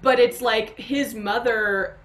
[0.02, 1.96] but it's like his mother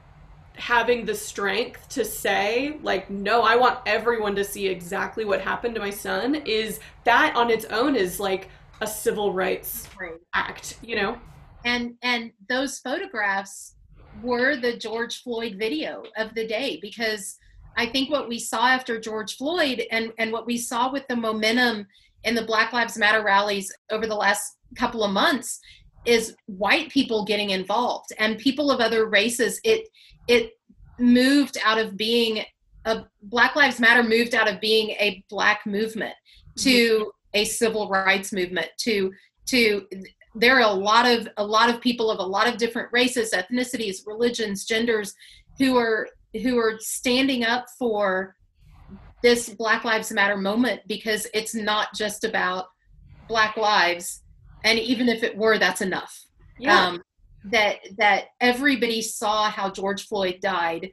[0.53, 5.75] having the strength to say like no i want everyone to see exactly what happened
[5.75, 8.47] to my son is that on its own is like
[8.79, 10.13] a civil rights Right.
[10.33, 11.17] act you know
[11.65, 13.74] and and those photographs
[14.21, 17.37] were the George Floyd video of the day because
[17.77, 21.15] I think what we saw after George Floyd and and what we saw with the
[21.15, 21.87] momentum
[22.23, 25.59] in the Black Lives Matter rallies over the last couple of months
[26.05, 29.59] is white people getting involved and people of other races.
[29.63, 29.87] It
[30.27, 30.53] it
[30.97, 32.43] moved out of being
[32.85, 36.13] a Black Lives Matter moved out of being a black movement
[36.59, 37.09] to mm-hmm.
[37.33, 39.11] a civil rights movement to
[39.47, 39.85] to
[40.35, 43.31] there are a lot of a lot of people of a lot of different races
[43.31, 45.13] ethnicities religions genders
[45.57, 46.09] who are
[46.41, 48.35] who are standing up for
[49.25, 52.67] this black lives matter moment because it's not just about
[53.27, 54.21] black lives.
[54.63, 56.25] And even if it were that's enough.
[56.59, 56.87] Yeah.
[56.87, 57.03] um,
[57.45, 60.89] that that everybody saw how george floyd died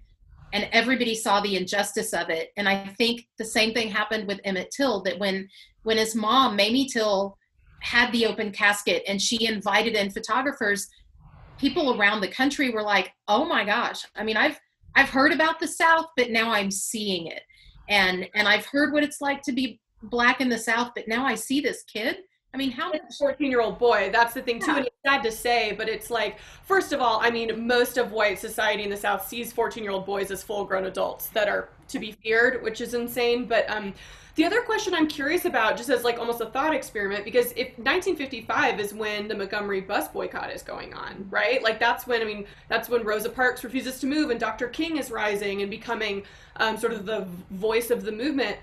[0.52, 2.52] and everybody saw the injustice of it.
[2.56, 5.48] And i think the same thing happened with emmett till that when
[5.82, 7.38] when his mom mamie till
[7.82, 10.88] had the open casket and she invited in photographers
[11.58, 14.58] people around the country were like oh my gosh i mean i've
[14.94, 17.42] i've heard about the south but now i'm seeing it
[17.88, 21.26] and and i've heard what it's like to be black in the south but now
[21.26, 22.18] i see this kid
[22.54, 23.00] I mean, how much?
[23.18, 24.10] 14 year old boy.
[24.12, 24.72] That's the thing, too.
[24.72, 24.76] Yeah.
[24.78, 28.12] And it's sad to say, but it's like, first of all, I mean, most of
[28.12, 31.48] white society in the South sees 14 year old boys as full grown adults that
[31.48, 33.46] are to be feared, which is insane.
[33.46, 33.94] But um,
[34.34, 37.68] the other question I'm curious about, just as like almost a thought experiment, because if
[37.78, 41.62] 1955 is when the Montgomery bus boycott is going on, right?
[41.62, 44.68] Like that's when, I mean, that's when Rosa Parks refuses to move and Dr.
[44.68, 46.22] King is rising and becoming
[46.56, 48.56] um, sort of the voice of the movement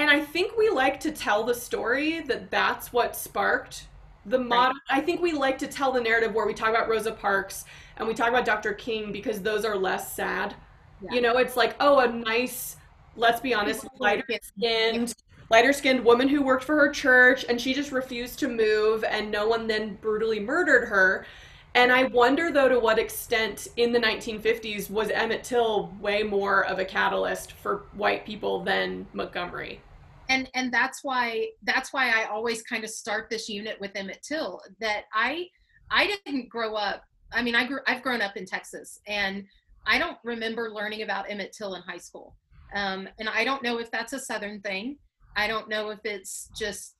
[0.00, 3.86] and I think we like to tell the story that that's what sparked
[4.24, 4.74] the model.
[4.90, 4.98] Right.
[4.98, 7.66] I think we like to tell the narrative where we talk about Rosa Parks
[7.98, 8.72] and we talk about Dr.
[8.72, 10.54] King because those are less sad.
[11.02, 11.12] Yeah.
[11.12, 12.76] You know, it's like, oh, a nice,
[13.16, 15.14] let's be honest, lighter skinned,
[15.50, 19.30] lighter skinned woman who worked for her church and she just refused to move and
[19.30, 21.26] no one then brutally murdered her.
[21.74, 26.64] And I wonder, though, to what extent in the 1950s was Emmett Till way more
[26.64, 29.80] of a catalyst for white people than Montgomery?
[30.28, 34.22] And and that's why that's why I always kind of start this unit with Emmett
[34.22, 34.60] Till.
[34.80, 35.46] That I
[35.90, 37.04] I didn't grow up.
[37.32, 39.44] I mean, I grew I've grown up in Texas, and
[39.86, 42.36] I don't remember learning about Emmett Till in high school.
[42.74, 44.96] Um, and I don't know if that's a Southern thing.
[45.36, 46.96] I don't know if it's just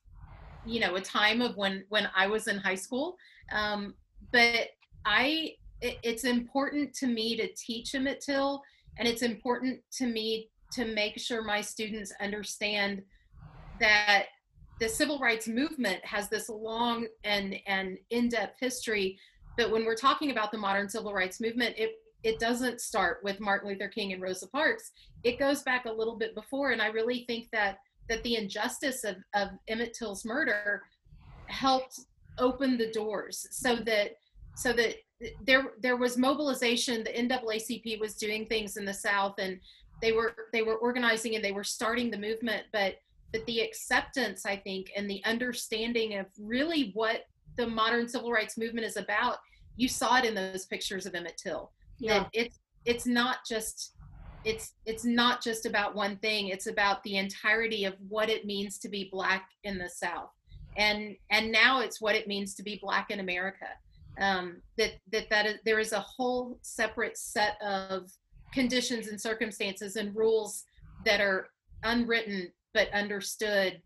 [0.65, 3.17] you know a time of when when I was in high school.
[3.51, 3.95] Um,
[4.31, 4.69] but
[5.05, 8.61] I it, it's important to me to teach Emmett Till,
[8.97, 13.01] and it's important to me to make sure my students understand
[13.79, 14.27] that
[14.79, 19.17] the civil rights movement has this long and and in-depth history
[19.57, 21.91] but when we're talking about the modern civil rights movement it
[22.23, 24.91] it doesn't start with martin luther king and rosa parks.
[25.23, 27.77] It goes back a little bit before and i really think that
[28.09, 30.83] that the injustice of, of emmett till's murder
[31.47, 31.99] helped
[32.37, 34.11] open the doors so that
[34.55, 34.95] so that
[35.45, 37.03] there there was mobilization.
[37.03, 39.59] The NAACP was doing things in the south and
[40.01, 42.95] they were they were organizing and they were starting the movement but
[43.31, 47.25] but the acceptance i think and the understanding of really what
[47.57, 49.37] the modern civil rights movement is about
[49.77, 52.19] you saw it in those pictures of emmett till yeah.
[52.19, 53.95] that it's it's not just
[54.43, 58.77] it's it's not just about one thing it's about the entirety of what it means
[58.79, 60.31] to be black in the south
[60.77, 63.67] and and now it's what it means to be black in america
[64.19, 68.09] um, that that that is, there is a whole separate set of
[68.53, 70.65] conditions and circumstances and rules
[71.05, 71.49] that are
[71.83, 73.81] unwritten but understood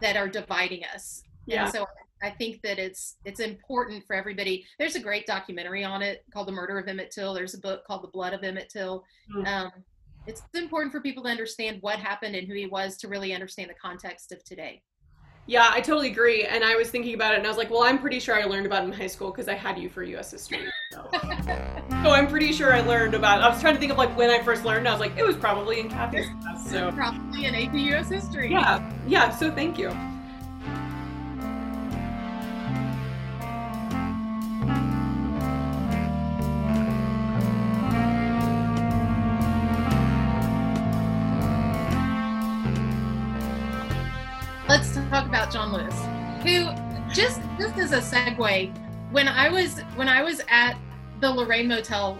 [0.00, 1.22] that are dividing us.
[1.46, 1.64] Yeah.
[1.64, 1.86] And so
[2.22, 4.66] I think that it's it's important for everybody.
[4.78, 7.34] There's a great documentary on it called The Murder of Emmett Till.
[7.34, 9.04] There's a book called The Blood of Emmett Till.
[9.34, 9.46] Mm.
[9.46, 9.70] Um,
[10.26, 13.70] it's important for people to understand what happened and who he was to really understand
[13.70, 14.82] the context of today.
[15.46, 16.44] Yeah, I totally agree.
[16.44, 18.44] And I was thinking about it and I was like, well, I'm pretty sure I
[18.44, 20.66] learned about it in high school because I had you for US history.
[20.92, 21.08] So.
[21.12, 22.10] so.
[22.10, 23.44] I'm pretty sure I learned about it.
[23.44, 24.86] I was trying to think of like when I first learned.
[24.86, 26.70] I was like, it was probably in Cathy's class.
[26.70, 28.50] So probably in AP US history.
[28.50, 28.92] Yeah.
[29.06, 29.30] Yeah.
[29.30, 29.88] So thank you.
[45.08, 45.94] Talk about John Lewis,
[46.42, 46.66] who
[47.12, 48.76] just just as a segue,
[49.10, 50.74] when I was when I was at
[51.20, 52.18] the Lorraine Motel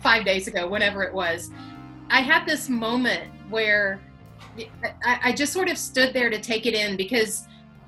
[0.00, 1.50] five days ago, whenever it was,
[2.08, 4.00] I had this moment where
[5.04, 7.46] I, I just sort of stood there to take it in because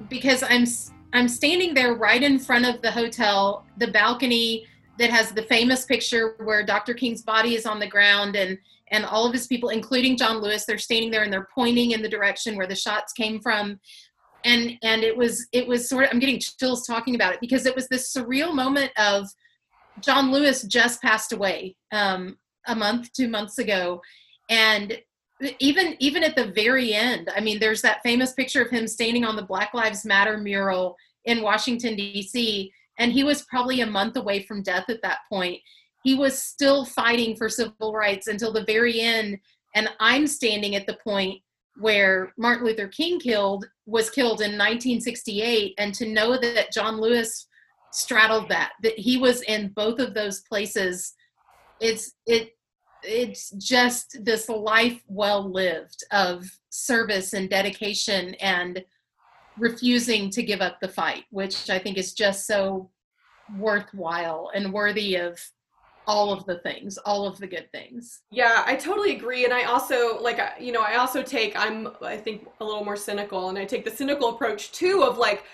[0.09, 0.67] because I'm
[1.13, 4.67] I'm standing there right in front of the hotel, the balcony
[4.99, 6.95] that has the famous picture where Dr.
[6.95, 8.59] King's body is on the ground and
[8.91, 12.03] and all of his people, including John Lewis, they're standing there and they're pointing in
[12.03, 13.81] the direction where the shots came from.
[14.45, 17.65] And and it was it was sort of I'm getting chills talking about it because
[17.65, 19.27] it was this surreal moment of
[20.01, 24.03] John Lewis just passed away um, a month, two months ago,
[24.51, 24.99] and
[25.59, 29.25] even even at the very end, I mean, there's that famous picture of him standing
[29.25, 32.73] on the Black Lives Matter mural in Washington D.C.
[32.99, 35.59] And he was probably a month away from death at that point
[36.05, 39.39] he was still fighting for civil rights until the very end.
[39.75, 41.43] And i'm standing at the point
[41.79, 47.49] where martin luther king killed was killed in 1968 and to know that john lewis
[47.91, 51.15] straddled that that he was in both of those places
[51.81, 52.53] it's it
[53.03, 58.85] it's just this life well lived of service and dedication and
[59.59, 62.91] refusing to give up the fight, which I think is just so
[63.59, 65.39] worthwhile and worthy of
[66.07, 68.23] all of the things, all of the good things.
[68.31, 69.45] Yeah, I totally agree.
[69.45, 72.85] And I also, like, uh, you know, I also take, I'm, I think, a little
[72.85, 75.45] more cynical, and I take the cynical approach too of like,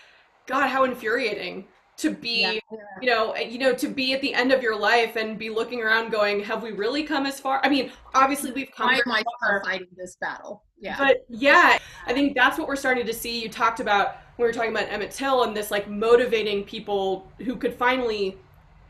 [0.47, 1.67] God, how infuriating
[2.01, 2.79] to be yeah.
[3.03, 5.51] you know eh, you know to be at the end of your life and be
[5.51, 8.95] looking around going have we really come as far i mean obviously we've come why
[8.95, 13.05] am i still fighting this battle yeah but yeah i think that's what we're starting
[13.05, 15.91] to see you talked about when we were talking about emmett till and this like
[15.91, 18.39] motivating people who could finally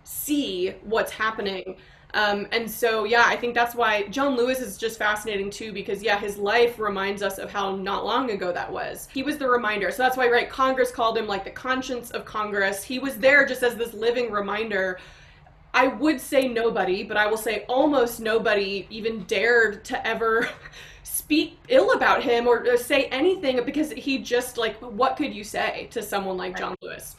[0.04, 1.76] see what's happening
[2.14, 6.02] um, and so, yeah, I think that's why John Lewis is just fascinating too, because
[6.02, 9.08] yeah, his life reminds us of how not long ago that was.
[9.12, 9.90] He was the reminder.
[9.90, 12.82] So that's why, right, Congress called him like the conscience of Congress.
[12.82, 14.98] He was there just as this living reminder.
[15.72, 20.48] I would say nobody, but I will say almost nobody even dared to ever
[21.04, 25.44] speak ill about him or, or say anything because he just like, what could you
[25.44, 27.14] say to someone like John Lewis?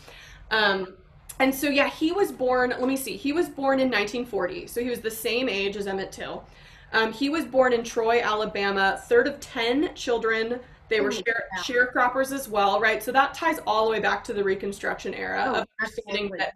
[0.49, 0.95] Um,
[1.41, 4.67] and so, yeah, he was born, let me see, he was born in 1940.
[4.67, 6.45] So he was the same age as Emmett Till.
[6.93, 10.59] Um, he was born in Troy, Alabama, third of 10 children.
[10.89, 13.01] They were share- sharecroppers as well, right?
[13.01, 16.53] So that ties all the way back to the Reconstruction era oh, of understanding that,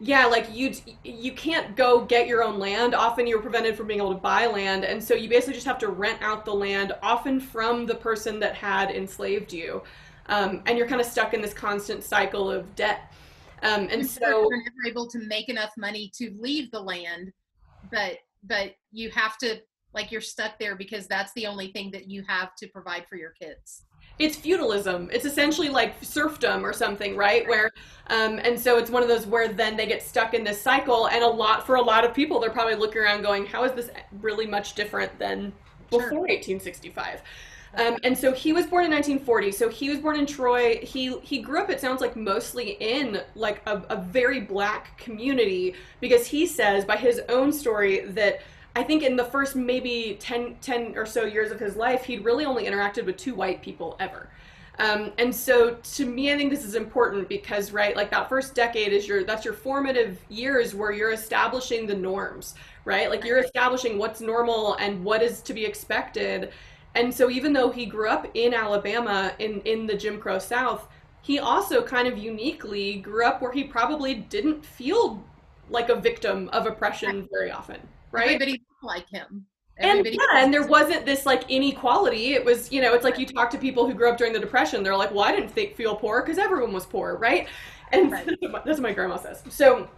[0.00, 2.94] yeah, like you you can't go get your own land.
[2.94, 5.78] Often you're prevented from being able to buy land, and so you basically just have
[5.78, 9.82] to rent out the land, often from the person that had enslaved you,
[10.26, 13.10] um, and you're kind of stuck in this constant cycle of debt.
[13.62, 17.32] Um, and so you're never able to make enough money to leave the land,
[17.90, 19.60] but but you have to
[19.94, 23.16] like you're stuck there because that's the only thing that you have to provide for
[23.16, 23.84] your kids.
[24.18, 25.10] It's feudalism.
[25.12, 27.46] It's essentially like serfdom or something right?
[27.48, 27.70] Where
[28.08, 31.08] um, and so it's one of those where then they get stuck in this cycle
[31.08, 33.72] and a lot for a lot of people they're probably looking around going how is
[33.72, 33.90] this
[34.20, 35.52] really much different than
[35.90, 36.26] before sure.
[37.76, 39.52] 1865 um, and so he was born in 1940.
[39.52, 40.78] So he was born in Troy.
[40.78, 41.70] He he grew up.
[41.70, 46.96] It sounds like mostly in like a, a very black community because he says by
[46.96, 48.40] his own story that
[48.76, 52.22] I think in the first maybe 10, 10 or so years of his life, he'd
[52.24, 54.28] really only interacted with two white people ever.
[54.78, 58.54] Um, and so to me, I think this is important because, right, like that first
[58.54, 63.08] decade is your, that's your formative years where you're establishing the norms, right?
[63.08, 66.52] Like you're establishing what's normal and what is to be expected.
[66.96, 70.88] And so even though he grew up in Alabama in, in the Jim Crow South,
[71.20, 75.22] he also kind of uniquely grew up where he probably didn't feel
[75.68, 77.80] like a victim of oppression very often,
[78.12, 78.26] right?
[78.26, 79.44] Everybody like him.
[79.78, 82.32] Everybody and yeah, and there wasn't this like inequality.
[82.32, 84.38] It was, you know, it's like you talk to people who grew up during the
[84.38, 84.82] depression.
[84.82, 87.46] They're like, "Well, I didn't think, feel poor because everyone was poor, right?"
[87.92, 88.26] And right.
[88.40, 89.42] that's what my grandma says.
[89.50, 89.88] So,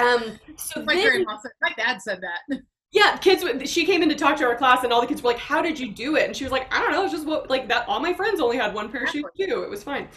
[0.00, 2.58] um, so my then, grandma said, my dad said that.
[2.90, 3.44] Yeah, kids.
[3.70, 5.60] She came in to talk to our class, and all the kids were like, "How
[5.60, 7.04] did you do it?" And she was like, "I don't know.
[7.04, 7.86] It's just what like that.
[7.86, 9.62] All my friends only had one pair of shoes too.
[9.62, 10.08] It was fine."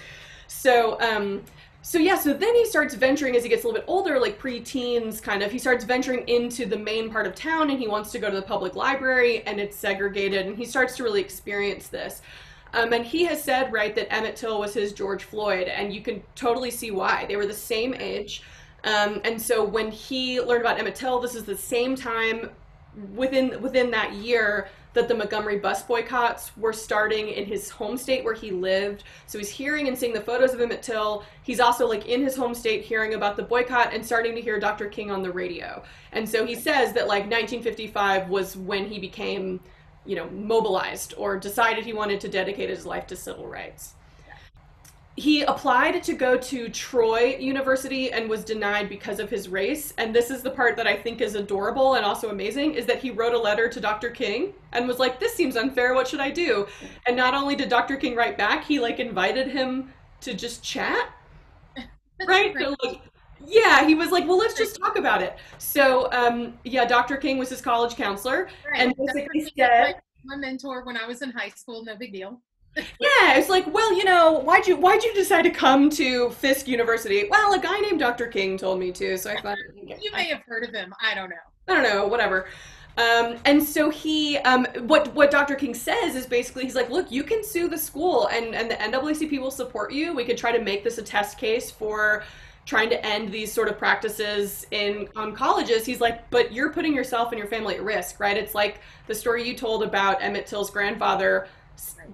[0.47, 1.43] So, um,
[1.81, 2.15] so yeah.
[2.15, 5.43] So then he starts venturing as he gets a little bit older, like pre-teens, kind
[5.43, 5.51] of.
[5.51, 8.35] He starts venturing into the main part of town, and he wants to go to
[8.37, 12.21] the public library, and it's segregated, and he starts to really experience this.
[12.73, 16.01] Um, and he has said, right, that Emmett Till was his George Floyd, and you
[16.01, 17.25] can totally see why.
[17.25, 18.43] They were the same age.
[18.83, 22.49] Um, and so when he learned about Emmett Till, this is the same time
[23.13, 28.25] within within that year that the Montgomery bus boycotts were starting in his home state
[28.25, 29.03] where he lived.
[29.25, 31.23] So he's hearing and seeing the photos of Emmett Till.
[31.43, 34.59] He's also like in his home state hearing about the boycott and starting to hear
[34.59, 34.87] Dr.
[34.89, 35.81] King on the radio.
[36.11, 39.61] And so he says that like 1955 was when he became,
[40.05, 43.93] you know, mobilized or decided he wanted to dedicate his life to civil rights
[45.21, 49.93] he applied to go to Troy University and was denied because of his race.
[49.99, 52.97] And this is the part that I think is adorable and also amazing is that
[52.97, 54.09] he wrote a letter to Dr.
[54.09, 55.93] King and was like, "This seems unfair.
[55.93, 56.67] What should I do?"
[57.05, 57.97] And not only did Dr.
[57.97, 61.09] King write back, he like invited him to just chat.
[62.25, 62.55] right?
[62.59, 63.01] So, like,
[63.45, 67.17] yeah, he was like, "Well, let's just talk about it." So, um, yeah, Dr.
[67.17, 68.81] King was his college counselor right.
[68.81, 71.83] and basically said, "My mentor when I was in high school.
[71.85, 72.41] No big deal."
[72.77, 76.67] Yeah, it's like, well, you know, why'd you why'd you decide to come to Fisk
[76.67, 77.27] University?
[77.29, 78.27] Well, a guy named Dr.
[78.27, 80.93] King told me to, so I thought you may have heard of him.
[81.01, 81.35] I don't know.
[81.67, 82.47] I don't know, whatever.
[82.97, 85.55] Um, and so he, um, what what Dr.
[85.55, 88.75] King says is basically he's like, look, you can sue the school, and and the
[88.75, 90.13] NAACP will support you.
[90.13, 92.23] We could try to make this a test case for
[92.65, 96.93] trying to end these sort of practices in on colleges he's like but you're putting
[96.93, 100.45] yourself and your family at risk right it's like the story you told about emmett
[100.45, 101.47] till's grandfather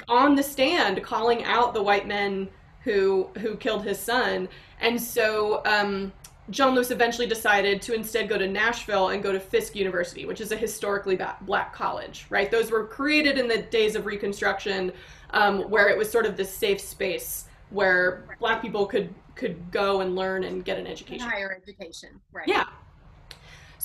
[0.07, 2.47] on the stand calling out the white men
[2.82, 4.47] who who killed his son.
[4.80, 6.13] And so um,
[6.49, 10.39] John Lewis eventually decided to instead go to Nashville and go to Fisk University, which
[10.39, 12.49] is a historically black college, right?
[12.49, 14.93] Those were created in the days of Reconstruction,
[15.32, 20.01] um, where it was sort of this safe space where black people could could go
[20.01, 21.28] and learn and get an education.
[21.28, 22.47] Higher education, right?
[22.47, 22.65] Yeah.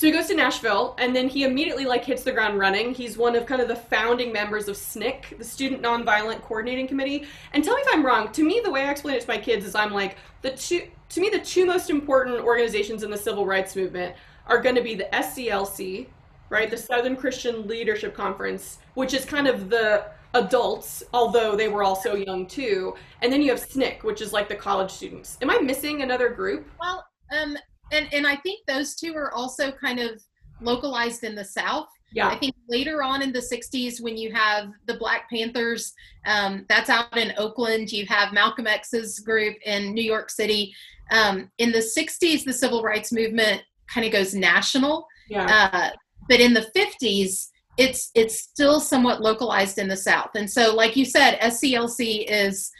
[0.03, 2.93] So he goes to Nashville and then he immediately like hits the ground running.
[2.93, 7.25] He's one of kind of the founding members of SNCC, the Student Nonviolent Coordinating Committee.
[7.53, 8.33] And tell me if I'm wrong.
[8.33, 10.89] To me, the way I explain it to my kids is I'm like the two
[11.11, 14.17] to me the two most important organizations in the civil rights movement
[14.49, 16.09] are going to be the SCLC,
[16.49, 16.69] right?
[16.69, 22.17] The Southern Christian Leadership Conference, which is kind of the adults, although they were also
[22.17, 22.97] young too.
[23.21, 25.39] And then you have SNCC, which is like the college students.
[25.43, 26.69] Am I missing another group?
[26.81, 27.07] Well,
[27.41, 27.57] um,
[27.93, 30.23] and and I think those two are also kind of
[30.61, 31.89] localized in the South.
[32.15, 32.29] Yeah.
[32.29, 35.95] I think later on in the 60s, when you have the Black Panthers,
[36.27, 37.91] um, that's out in Oakland.
[37.91, 40.75] You have Malcolm X's group in New York City.
[41.11, 43.63] Um, in the 60s, the civil rights movement
[43.93, 45.07] kind of goes national.
[45.29, 45.47] Yeah.
[45.73, 45.91] Uh,
[46.29, 50.31] but in the 50s, it's it's still somewhat localized in the South.
[50.35, 52.71] And so, like you said, SCLC is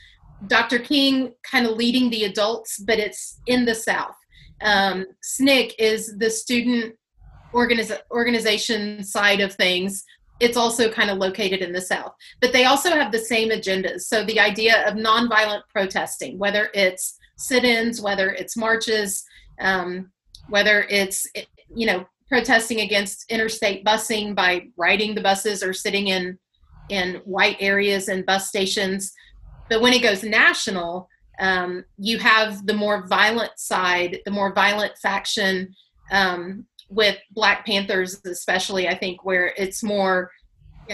[0.47, 0.79] Dr.
[0.79, 4.17] King kind of leading the adults, but it's in the South.
[4.63, 6.95] Um, SNCC is the student
[7.53, 10.05] organiz- organization side of things.
[10.41, 14.03] It's also kind of located in the South, but they also have the same agendas.
[14.03, 19.25] So the idea of nonviolent protesting, whether it's sit-ins, whether it's marches,
[19.61, 20.11] um,
[20.49, 21.27] whether it's
[21.75, 26.39] you know protesting against interstate busing by riding the buses or sitting in
[26.89, 29.13] in white areas and bus stations.
[29.69, 31.09] But when it goes national,
[31.39, 35.75] um, you have the more violent side, the more violent faction
[36.11, 38.89] um, with Black Panthers, especially.
[38.89, 40.31] I think where it's more,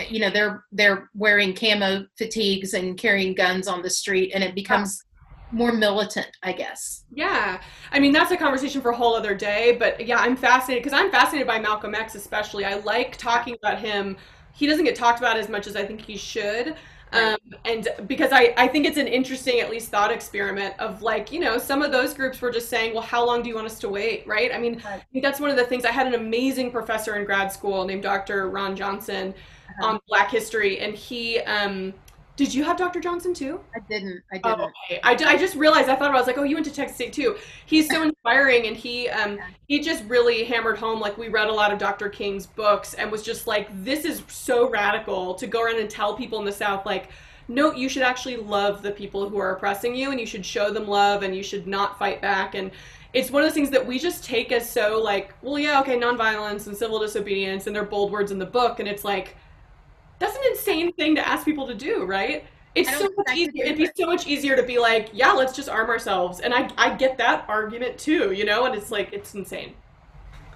[0.08, 4.54] you know, they're they're wearing camo fatigues and carrying guns on the street, and it
[4.54, 5.02] becomes
[5.50, 7.04] more militant, I guess.
[7.12, 7.60] Yeah.
[7.92, 9.76] I mean, that's a conversation for a whole other day.
[9.78, 12.64] But yeah, I'm fascinated because I'm fascinated by Malcolm X, especially.
[12.64, 14.16] I like talking about him.
[14.52, 16.76] He doesn't get talked about as much as I think he should.
[17.12, 21.32] Um, and because I, I think it's an interesting, at least thought experiment of like,
[21.32, 23.66] you know, some of those groups were just saying, well, how long do you want
[23.66, 24.26] us to wait?
[24.26, 24.52] Right.
[24.52, 27.24] I mean, I think that's one of the things I had an amazing professor in
[27.24, 28.50] grad school named Dr.
[28.50, 29.86] Ron Johnson uh-huh.
[29.86, 30.80] on black history.
[30.80, 31.94] And he, um,
[32.38, 33.00] did you have Dr.
[33.00, 33.60] Johnson too?
[33.74, 34.22] I didn't.
[34.32, 34.60] I didn't.
[34.60, 35.00] Oh, okay.
[35.02, 35.88] I, I just realized.
[35.88, 37.36] I thought about I was like, oh, you went to Texas State too.
[37.66, 41.00] He's so inspiring, and he um he just really hammered home.
[41.00, 42.08] Like we read a lot of Dr.
[42.08, 46.14] King's books, and was just like, this is so radical to go around and tell
[46.14, 47.10] people in the South like.
[47.50, 50.70] No, you should actually love the people who are oppressing you, and you should show
[50.70, 52.54] them love, and you should not fight back.
[52.54, 52.70] And
[53.14, 55.98] it's one of those things that we just take as so like, well, yeah, okay,
[55.98, 59.34] nonviolence and civil disobedience, and they're bold words in the book, and it's like,
[60.18, 62.44] that's an insane thing to ask people to do, right?
[62.74, 63.64] It's so much easier.
[63.64, 66.40] It'd be so much easier to be like, yeah, let's just arm ourselves.
[66.40, 68.66] And I, I get that argument too, you know.
[68.66, 69.74] And it's like, it's insane.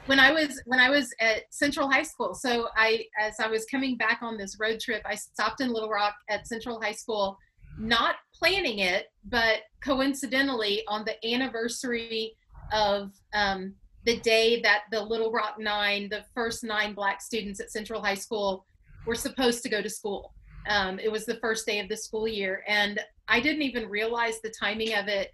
[0.07, 3.65] When I was when I was at Central High School, so I as I was
[3.67, 7.39] coming back on this road trip, I stopped in Little Rock at Central High School,
[7.79, 12.37] not planning it, but coincidentally on the anniversary
[12.73, 17.71] of um, the day that the Little Rock Nine, the first nine Black students at
[17.71, 18.67] Central High School,
[19.07, 20.35] were supposed to go to school.
[20.69, 24.41] Um, it was the first day of the school year, and I didn't even realize
[24.41, 25.33] the timing of it.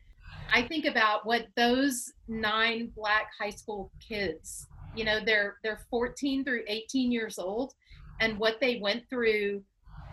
[0.53, 4.67] I think about what those nine black high school kids,
[4.97, 7.75] you know, they're they're 14 through 18 years old,
[8.21, 9.63] and what they went through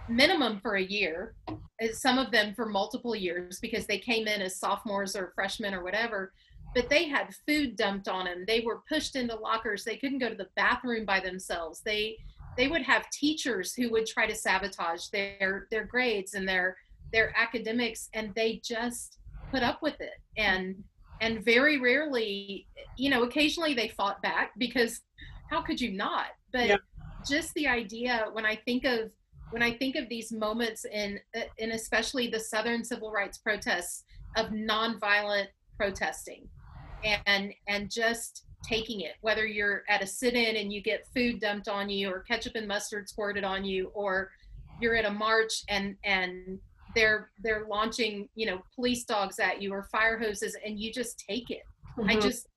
[0.09, 1.35] minimum for a year,
[1.93, 5.83] some of them for multiple years because they came in as sophomores or freshmen or
[5.83, 6.33] whatever.
[6.73, 8.43] But they had food dumped on them.
[8.45, 9.85] They were pushed into lockers.
[9.85, 11.81] They couldn't go to the bathroom by themselves.
[11.85, 12.17] They
[12.57, 16.77] they would have teachers who would try to sabotage their their grades and their
[17.11, 19.19] their academics and they just
[19.51, 20.75] put up with it and
[21.21, 25.01] and very rarely you know occasionally they fought back because
[25.49, 26.77] how could you not but yeah.
[27.27, 29.11] just the idea when i think of
[29.51, 31.19] when i think of these moments in
[31.57, 34.03] in especially the southern civil rights protests
[34.35, 35.47] of nonviolent
[35.77, 36.47] protesting
[37.25, 41.39] and and just taking it, whether you're at a sit in and you get food
[41.39, 44.31] dumped on you or ketchup and mustard squirted on you, or
[44.81, 46.59] you're at a march and, and
[46.95, 51.23] they're they're launching you know police dogs at you or fire hoses and you just
[51.29, 51.61] take it.
[51.97, 52.09] Mm-hmm.
[52.09, 52.47] i just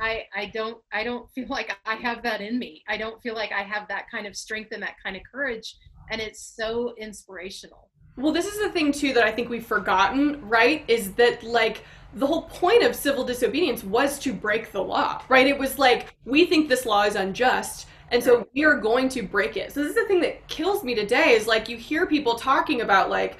[0.00, 2.82] i i don't i don't feel like i have that in me.
[2.88, 5.76] I don't feel like i have that kind of strength and that kind of courage
[6.10, 7.90] and it's so inspirational.
[8.16, 11.84] Well this is the thing too that i think we've forgotten right is that like
[12.14, 15.46] the whole point of civil disobedience was to break the law, right?
[15.46, 19.22] It was like, we think this law is unjust, and so we are going to
[19.22, 19.72] break it.
[19.72, 22.80] So this is the thing that kills me today is like you hear people talking
[22.80, 23.38] about like,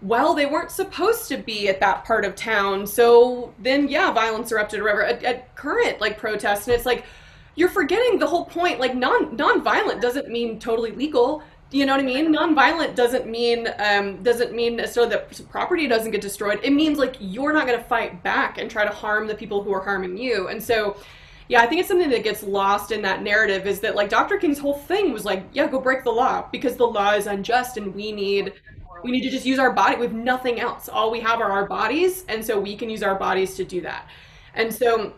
[0.00, 4.52] well, they weren't supposed to be at that part of town, so then yeah, violence
[4.52, 5.04] erupted or whatever.
[5.04, 7.04] At, at current like protests, and it's like
[7.56, 8.80] you're forgetting the whole point.
[8.80, 11.42] Like non non-violent doesn't mean totally legal
[11.74, 12.32] You know what I mean?
[12.32, 16.60] Nonviolent doesn't mean um, doesn't mean so that property doesn't get destroyed.
[16.62, 19.60] It means like you're not going to fight back and try to harm the people
[19.60, 20.46] who are harming you.
[20.46, 20.96] And so,
[21.48, 24.38] yeah, I think it's something that gets lost in that narrative is that like Dr.
[24.38, 27.76] King's whole thing was like, yeah, go break the law because the law is unjust
[27.76, 28.52] and we need
[29.02, 29.96] we need to just use our body.
[29.96, 30.88] Have nothing else.
[30.88, 33.80] All we have are our bodies, and so we can use our bodies to do
[33.80, 34.08] that.
[34.54, 35.14] And so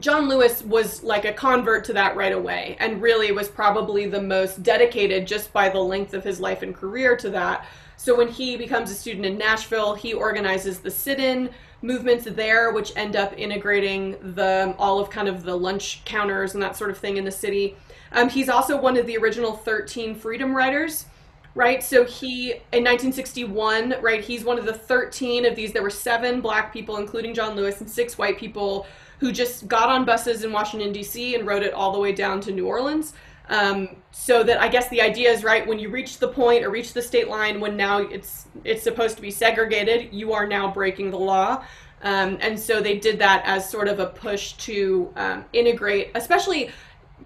[0.00, 4.20] John Lewis was like a convert to that right away and really was probably the
[4.20, 7.66] most dedicated just by the length of his life and career to that.
[7.96, 11.50] So when he becomes a student in Nashville, he organizes the sit-in
[11.82, 16.62] movements there, which end up integrating the all of kind of the lunch counters and
[16.62, 17.76] that sort of thing in the city.
[18.12, 21.06] Um, he's also one of the original 13 Freedom Riders,
[21.54, 21.82] right?
[21.82, 24.24] So he in 1961, right?
[24.24, 25.72] He's one of the 13 of these.
[25.72, 28.86] There were seven black people, including John Lewis, and six white people
[29.20, 31.34] who just got on buses in Washington, D.C.
[31.34, 33.12] and rode it all the way down to New Orleans.
[33.50, 36.70] Um, so that I guess the idea is right when you reach the point or
[36.70, 40.70] reach the state line when now it's it's supposed to be segregated, you are now
[40.70, 41.64] breaking the law.
[42.02, 46.70] Um, and so they did that as sort of a push to um, integrate, especially.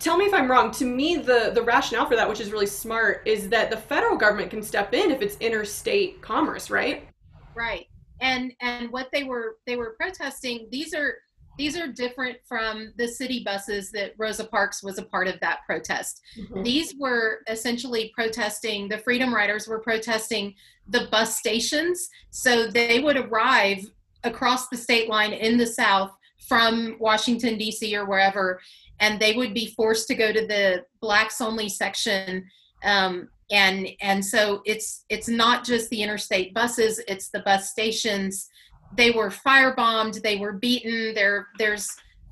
[0.00, 0.72] Tell me if I'm wrong.
[0.72, 4.16] To me, the the rationale for that, which is really smart, is that the federal
[4.16, 7.06] government can step in if it's interstate commerce, right?
[7.54, 7.86] Right.
[8.20, 10.66] And and what they were they were protesting.
[10.72, 11.18] These are
[11.58, 15.60] these are different from the city buses that Rosa Parks was a part of that
[15.66, 16.20] protest.
[16.38, 16.62] Mm-hmm.
[16.62, 20.54] These were essentially protesting, the Freedom Riders were protesting
[20.88, 22.08] the bus stations.
[22.30, 23.84] So they would arrive
[24.24, 26.10] across the state line in the South
[26.48, 28.60] from Washington, D.C., or wherever,
[29.00, 32.44] and they would be forced to go to the blacks only section.
[32.82, 38.48] Um, and and so it's it's not just the interstate buses it's the bus stations
[38.96, 41.14] they were firebombed, they were beaten.
[41.14, 41.88] There, there's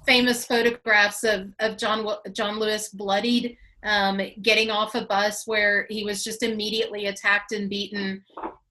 [0.06, 6.04] famous photographs of, of John John Lewis bloodied, um, getting off a bus where he
[6.04, 8.24] was just immediately attacked and beaten.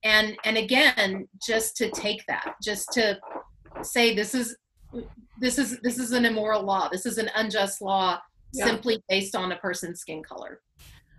[0.04, 3.18] And and again, just to take that, just to
[3.82, 4.56] say this is
[5.38, 6.88] this is this is an immoral law.
[6.88, 8.20] This is an unjust law
[8.52, 8.66] yeah.
[8.66, 10.60] simply based on a person's skin color.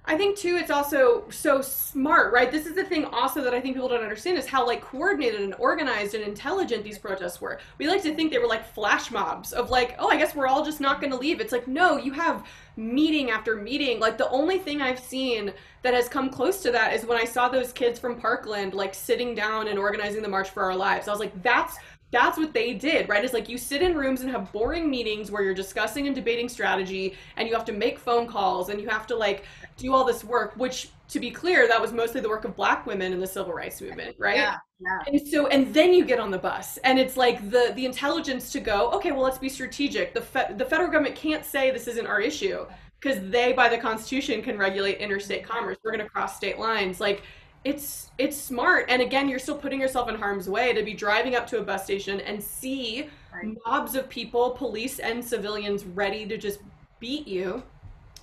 [0.05, 2.51] I think too it's also so smart, right?
[2.51, 5.39] This is the thing also that I think people don't understand is how like coordinated
[5.39, 7.59] and organized and intelligent these protests were.
[7.77, 10.47] We like to think they were like flash mobs of like, oh, I guess we're
[10.47, 11.39] all just not going to leave.
[11.39, 12.45] It's like, no, you have
[12.75, 14.01] meeting after meeting.
[14.01, 17.23] Like the only thing I've seen that has come close to that is when I
[17.23, 21.07] saw those kids from Parkland like sitting down and organizing the March for Our Lives.
[21.07, 21.77] I was like, that's
[22.13, 23.23] that's what they did, right?
[23.23, 26.47] It's like you sit in rooms and have boring meetings where you're discussing and debating
[26.47, 29.45] strategy and you have to make phone calls and you have to like
[29.77, 32.85] do all this work, which to be clear, that was mostly the work of black
[32.85, 34.37] women in the civil rights movement, right?
[34.37, 34.99] Yeah, yeah.
[35.07, 38.51] And so, and then you get on the bus, and it's like the the intelligence
[38.53, 40.13] to go, okay, well, let's be strategic.
[40.13, 42.65] The fe- the federal government can't say this isn't our issue
[42.99, 45.77] because they, by the Constitution, can regulate interstate commerce.
[45.83, 47.23] We're going to cross state lines, like
[47.63, 51.35] it's it's smart and again you're still putting yourself in harm's way to be driving
[51.35, 53.55] up to a bus station and see right.
[53.65, 56.59] mobs of people police and civilians ready to just
[56.99, 57.63] beat you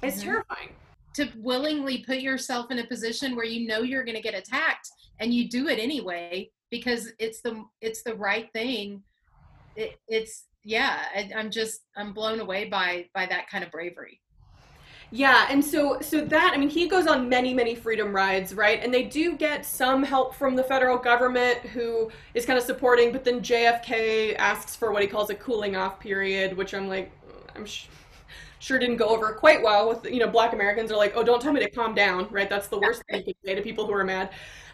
[0.02, 0.30] it's mm-hmm.
[0.30, 0.68] terrifying
[1.14, 4.88] to willingly put yourself in a position where you know you're going to get attacked
[5.18, 9.02] and you do it anyway because it's the it's the right thing
[9.76, 14.20] it, it's yeah I, i'm just i'm blown away by by that kind of bravery
[15.12, 18.80] yeah, and so so that I mean he goes on many many freedom rides, right?
[18.82, 23.10] And they do get some help from the federal government who is kind of supporting,
[23.10, 27.10] but then JFK asks for what he calls a cooling off period, which I'm like
[27.26, 27.86] mm, I'm sh-
[28.60, 31.42] sure didn't go over quite well with you know black Americans are like, "Oh, don't
[31.42, 32.48] tell me to calm down," right?
[32.48, 34.30] That's the worst thing you can say to people who are mad.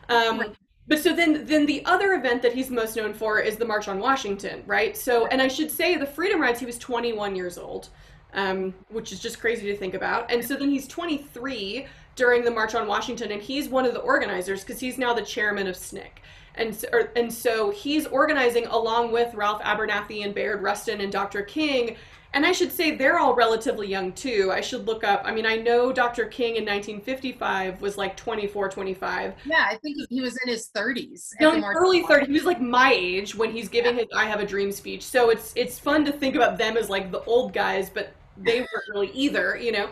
[0.08, 0.54] Um,
[0.86, 3.88] but so then then the other event that he's most known for is the March
[3.88, 4.96] on Washington, right?
[4.96, 7.88] So and I should say the Freedom Rides he was 21 years old
[8.36, 10.30] um, which is just crazy to think about.
[10.30, 14.00] And so then he's 23 during the March on Washington, and he's one of the
[14.00, 16.06] organizers because he's now the chairman of SNCC.
[16.54, 21.12] And so, or, and so he's organizing along with Ralph Abernathy and Bayard Rustin and
[21.12, 21.42] Dr.
[21.42, 21.96] King.
[22.36, 24.50] And I should say they're all relatively young too.
[24.52, 25.22] I should look up.
[25.24, 26.26] I mean, I know Dr.
[26.26, 29.34] King in 1955 was like 24, 25.
[29.46, 31.30] Yeah, I think he was in his 30s.
[31.40, 32.26] No, early 30s.
[32.26, 34.02] He was like my age when he's giving yeah.
[34.02, 35.02] his "I Have a Dream" speech.
[35.02, 38.60] So it's it's fun to think about them as like the old guys, but they
[38.60, 39.88] weren't really either, you know.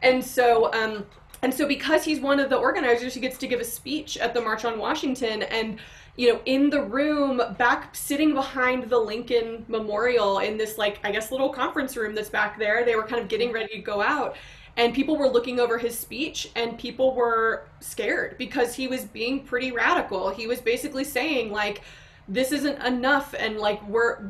[0.00, 1.04] And so, um,
[1.42, 4.32] and so because he's one of the organizers, he gets to give a speech at
[4.32, 5.78] the March on Washington, and
[6.16, 11.10] you know, in the room back sitting behind the Lincoln Memorial in this like I
[11.10, 14.02] guess little conference room that's back there, they were kind of getting ready to go
[14.02, 14.36] out.
[14.76, 19.40] And people were looking over his speech and people were scared because he was being
[19.40, 20.30] pretty radical.
[20.30, 21.82] He was basically saying like
[22.28, 24.22] this isn't enough and like we're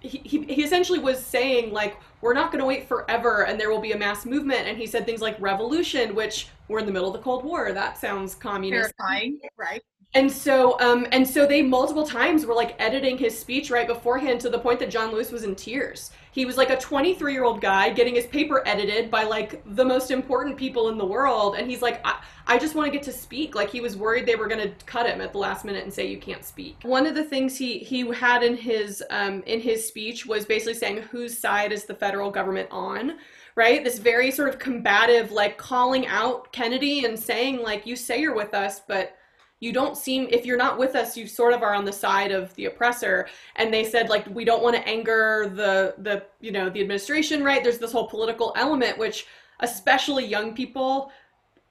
[0.00, 3.70] he, he, he essentially was saying like we're not going to wait forever and there
[3.70, 6.92] will be a mass movement and he said things like revolution which we're in the
[6.92, 9.82] middle of the cold war that sounds communist Terrifying, right?
[10.14, 14.40] And so um and so they multiple times were like editing his speech right beforehand
[14.40, 16.10] to the point that john lewis was in tears.
[16.32, 19.84] He was like a 23 year old guy getting his paper edited by like the
[19.84, 23.04] most important people in the world and he's like i, I just want to get
[23.04, 23.54] to speak.
[23.54, 25.94] Like he was worried they were going to cut him at the last minute and
[25.94, 26.76] say you can't speak.
[26.82, 30.74] One of the things he he had in his um in his speech was basically
[30.74, 33.18] saying whose side is the federal government on?
[33.54, 33.84] Right?
[33.84, 38.34] This very sort of combative like calling out kennedy and saying like you say you're
[38.34, 39.16] with us but
[39.60, 42.32] you don't seem if you're not with us you sort of are on the side
[42.32, 43.28] of the oppressor.
[43.56, 47.44] And they said like we don't want to anger the the you know the administration
[47.44, 47.62] right?
[47.62, 49.26] There's this whole political element which
[49.60, 51.12] especially young people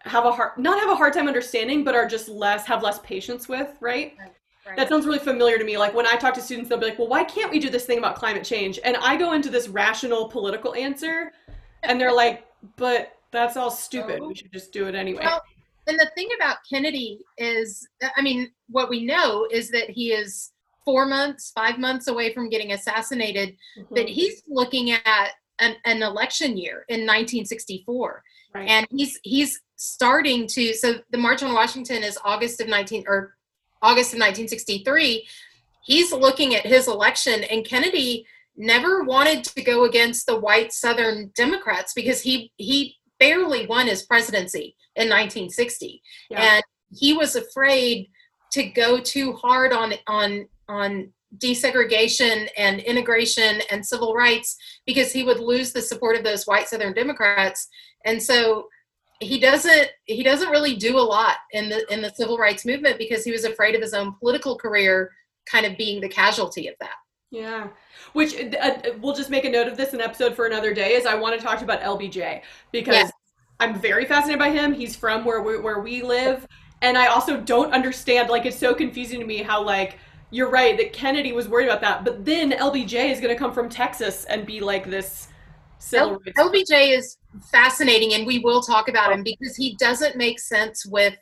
[0.01, 2.99] have a hard not have a hard time understanding but are just less have less
[2.99, 4.15] patience with right?
[4.65, 4.77] Right.
[4.77, 5.77] that sounds really familiar to me.
[5.77, 7.85] Like when i talk to students they'll be like well why can't we do this
[7.85, 8.79] thing about climate change?
[8.83, 11.31] And i go into this rational political answer
[11.83, 14.21] and they're like but that's all stupid.
[14.21, 14.33] We oh.
[14.33, 15.23] should just do it anyway.
[15.23, 15.43] Well,
[15.89, 17.85] and the thing about Kennedy is,
[18.15, 20.51] I mean, what we know is that he is
[20.85, 23.57] four months, five months away from getting assassinated,
[23.91, 24.09] but Mhm.
[24.09, 28.23] he's looking at an, an election year in 1964.
[28.55, 28.67] Right.
[28.67, 33.35] and he's he's starting to so the march on washington is august of 19 or
[33.83, 35.27] august of 1963
[35.83, 38.25] he's looking at his election and kennedy
[38.57, 44.03] never wanted to go against the white southern democrats because he he barely won his
[44.03, 46.55] presidency in 1960 Yeah.
[46.55, 48.09] and he was afraid
[48.51, 54.55] to go too hard on on on desegregation and integration and civil rights
[54.85, 57.67] because he would lose the support of those white southern democrats.
[58.05, 58.67] And so
[59.19, 62.97] he doesn't he doesn't really do a lot in the in the civil rights movement
[62.97, 65.11] because he was afraid of his own political career
[65.45, 66.95] kind of being the casualty of that
[67.31, 67.67] Yeah,
[68.13, 70.93] which uh, we'll just make a note of this an episode for another day.
[70.93, 73.11] Is I want to talk about LBJ because Yes.
[73.59, 74.73] I'm very fascinated by him.
[74.73, 76.47] He's from where we, where we live,
[76.81, 78.29] and I also don't understand.
[78.29, 79.99] Like it's so confusing to me how like
[80.31, 83.53] you're right that Kennedy was worried about that, but then LBJ is going to come
[83.53, 85.27] from Texas and be like this
[85.93, 87.17] L- lbj is
[87.51, 91.15] fascinating and we will talk about him because he doesn't make sense with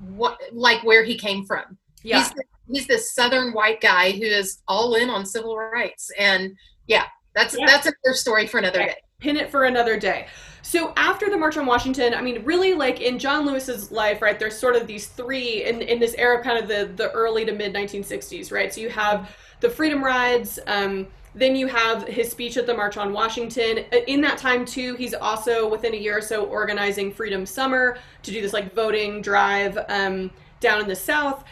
[0.00, 2.32] what like where he came from yeah, he's
[2.72, 7.56] he's this southern white guy who is all in on civil rights and yeah that's
[7.58, 7.66] Yeah.
[7.66, 10.26] that's another story for another day pin it for another day.
[10.62, 14.38] So after the March on Washington, I mean, really, like in John Lewis's life, right?
[14.38, 17.52] There's sort of these three in in this era, kind of the the early to
[17.52, 18.72] mid 1960s, right?
[18.72, 20.58] So you have the Freedom Rides.
[20.66, 23.84] Um, then you have his speech at the March on Washington.
[23.92, 27.98] Uh, In that time, too, he's also within a year or so organizing Freedom Summer
[28.22, 31.44] to do this like voting drive um, down in the South.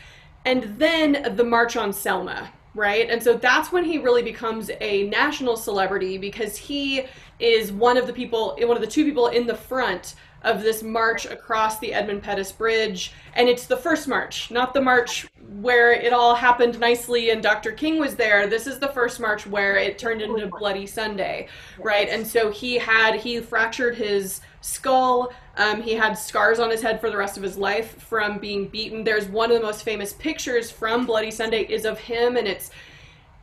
[0.44, 3.10] And then the March on Selma, right?
[3.10, 7.04] And so that's when he really becomes a national celebrity because he
[7.38, 10.82] is one of the people, one of the two people in the front of this
[10.82, 13.12] march across the Edmund Pettus Bridge.
[13.34, 15.26] And it's the first march, not the march
[15.60, 17.72] where it all happened nicely and Dr.
[17.72, 18.46] King was there.
[18.46, 22.08] This is the first march where it turned into Bloody Sunday, right?
[22.08, 25.32] And so he had, he fractured his skull.
[25.56, 28.68] Um, he had scars on his head for the rest of his life from being
[28.68, 29.04] beaten.
[29.04, 32.70] There's one of the most famous pictures from Bloody Sunday is of him, and it's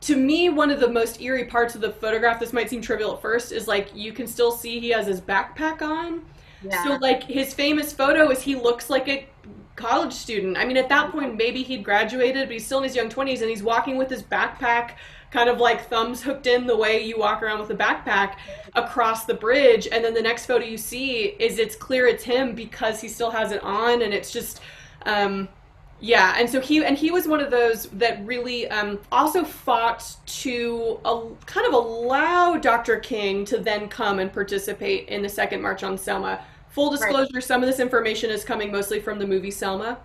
[0.02, 2.40] to me one of the most eerie parts of the photograph.
[2.40, 5.20] This might seem trivial at first, is like you can still see he has his
[5.20, 6.24] backpack on.
[6.62, 9.28] yeah So like his famous photo is he looks like a
[9.74, 10.56] college student.
[10.56, 13.40] I mean, at that point maybe he'd graduated, but he's still in his young 20s
[13.40, 14.92] and he's walking with his backpack
[15.36, 18.36] kind of like thumbs hooked in the way you walk around with a backpack
[18.74, 22.54] across the bridge and then the next photo you see is it's clear it's him
[22.54, 24.62] because he still has it on and it's just
[25.04, 25.46] um
[25.98, 30.16] yeah, and so he and he was one of those that really um, also fought
[30.26, 32.98] to uh, kind of allow Dr.
[32.98, 36.44] King to then come and participate in the second March on Selma.
[36.68, 39.96] Full disclosure: some of this information is coming mostly from the movie Selma,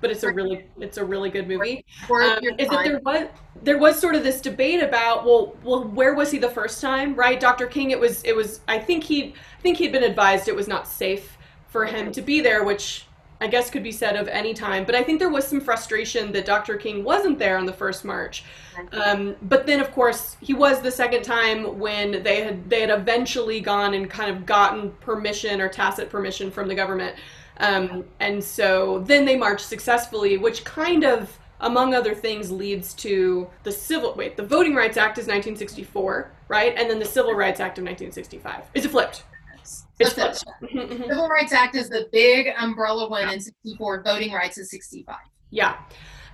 [0.00, 1.84] but it's a really it's a really good movie.
[2.10, 3.28] Um, is that there was
[3.62, 7.14] there was sort of this debate about well well where was he the first time
[7.14, 7.66] right Dr.
[7.66, 10.68] King it was it was I think he I think he'd been advised it was
[10.68, 11.36] not safe
[11.68, 13.06] for him to be there which
[13.38, 16.32] I guess could be said of any time but I think there was some frustration
[16.32, 16.76] that Dr.
[16.76, 18.44] King wasn't there on the first march
[18.92, 22.90] um, but then of course he was the second time when they had they had
[22.90, 27.16] eventually gone and kind of gotten permission or tacit permission from the government
[27.58, 33.48] um, and so then they march successfully which kind of among other things leads to
[33.62, 37.60] the civil wait the voting rights act is 1964 right and then the civil rights
[37.60, 39.24] act of 1965 is it flipped
[39.98, 40.44] it's flipped.
[40.70, 44.02] Civil Rights Act is the big umbrella one in 64.
[44.02, 45.16] Voting rights is 65.
[45.50, 45.78] Yeah.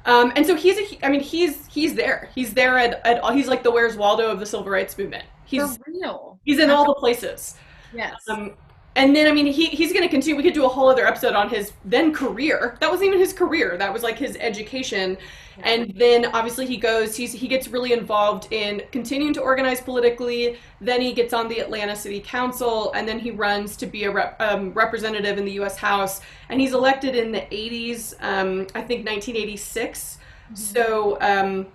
[0.04, 2.28] Um, and so he's a, I mean, he's he's there.
[2.34, 3.32] He's there at, at all.
[3.32, 5.24] He's like the Where's Waldo of the civil rights movement.
[5.44, 6.40] He's For real.
[6.44, 7.56] he's in all the places.
[7.94, 8.14] Yes.
[8.28, 8.54] Um,
[8.94, 10.36] and then I mean, he he's going to continue.
[10.36, 12.76] We could do a whole other episode on his then career.
[12.80, 13.76] That wasn't even his career.
[13.78, 15.16] That was like his education.
[15.62, 17.16] And then obviously he goes.
[17.16, 20.58] He's he gets really involved in continuing to organize politically.
[20.80, 24.10] Then he gets on the Atlanta City Council, and then he runs to be a
[24.10, 25.76] rep, um, representative in the U.S.
[25.76, 26.20] House.
[26.50, 28.14] And he's elected in the 80s.
[28.20, 30.18] Um, I think 1986.
[30.54, 31.68] So, um,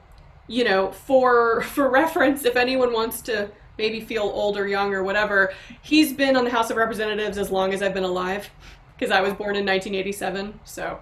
[0.47, 5.03] you know, for for reference, if anyone wants to maybe feel old or young or
[5.03, 8.49] whatever, he's been on the House of Representatives as long as I've been alive,
[8.97, 10.59] because I was born in 1987.
[10.65, 10.99] So,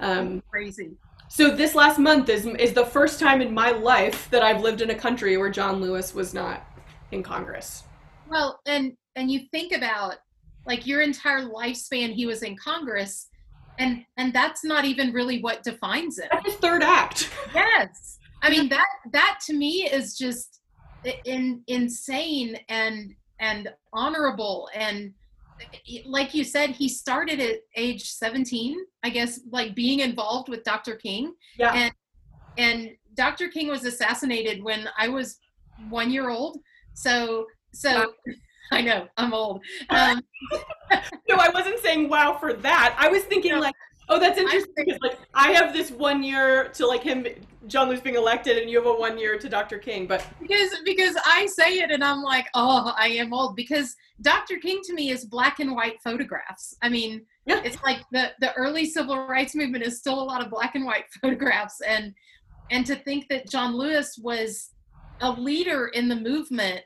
[0.00, 0.90] um, Crazy.
[1.28, 4.80] so this last month is is the first time in my life that I've lived
[4.80, 6.66] in a country where John Lewis was not
[7.12, 7.84] in Congress.
[8.28, 10.16] Well, and and you think about
[10.66, 13.28] like your entire lifespan he was in Congress
[13.78, 16.28] and and that's not even really what defines him.
[16.30, 17.30] That's his third act.
[17.54, 18.18] Yes.
[18.42, 20.57] I mean that that to me is just
[21.24, 25.12] in, insane and and honorable and
[26.06, 30.96] like you said he started at age 17 I guess like being involved with Dr.
[30.96, 31.72] King Yeah.
[31.74, 31.92] and
[32.56, 33.48] and Dr.
[33.48, 35.38] King was assassinated when I was
[35.76, 36.58] 1 year old
[36.94, 38.12] so so
[38.72, 40.20] I know I'm old um,
[41.28, 42.96] No, I wasn't saying wow for that.
[42.98, 43.60] I was thinking No.
[43.60, 43.74] like,
[44.08, 47.26] oh, that's interesting because like I have this one year to like him,
[47.66, 49.78] John Lewis being elected, and you have a one year to Dr.
[49.78, 50.06] King.
[50.06, 54.56] But because because I say it and I'm like, oh, I am old because Dr.
[54.58, 56.76] King to me is black and white photographs.
[56.82, 57.60] I mean, Yeah.
[57.64, 60.84] it's like the the early civil rights movement is still a lot of black and
[60.84, 62.14] white photographs and
[62.70, 64.70] and to think that John Lewis was
[65.20, 66.82] a leader in the movement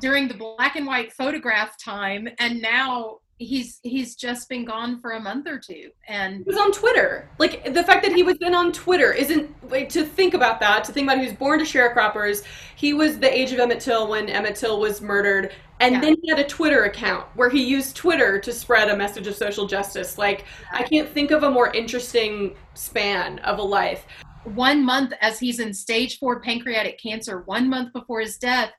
[0.00, 5.12] during the black and white photograph time and now he's he's just been gone for
[5.12, 7.28] a month or two and he was on Twitter.
[7.38, 10.84] Like the fact that he was then on Twitter isn't like, to think about that.
[10.84, 12.42] To think about he was born to sharecroppers.
[12.74, 15.52] He was the age of Emmett Till when Emmett Till was murdered.
[15.80, 16.00] And Yeah.
[16.00, 19.36] then he had a Twitter account where he used Twitter to spread a message of
[19.36, 20.18] social justice.
[20.18, 24.04] Like, I can't think of a more interesting span of a life.
[24.44, 28.72] one month as he's in stage four pancreatic cancer, one month before his death,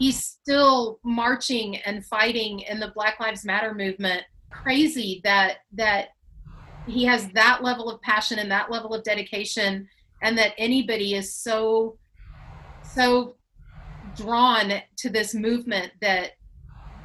[0.00, 4.22] he's still marching and fighting in the Black Lives Matter movement.
[4.50, 6.08] Crazy that that
[6.88, 9.86] he has that level of passion and that level of dedication,
[10.22, 11.98] and that anybody is so
[12.82, 13.36] so
[14.16, 16.32] drawn to this movement that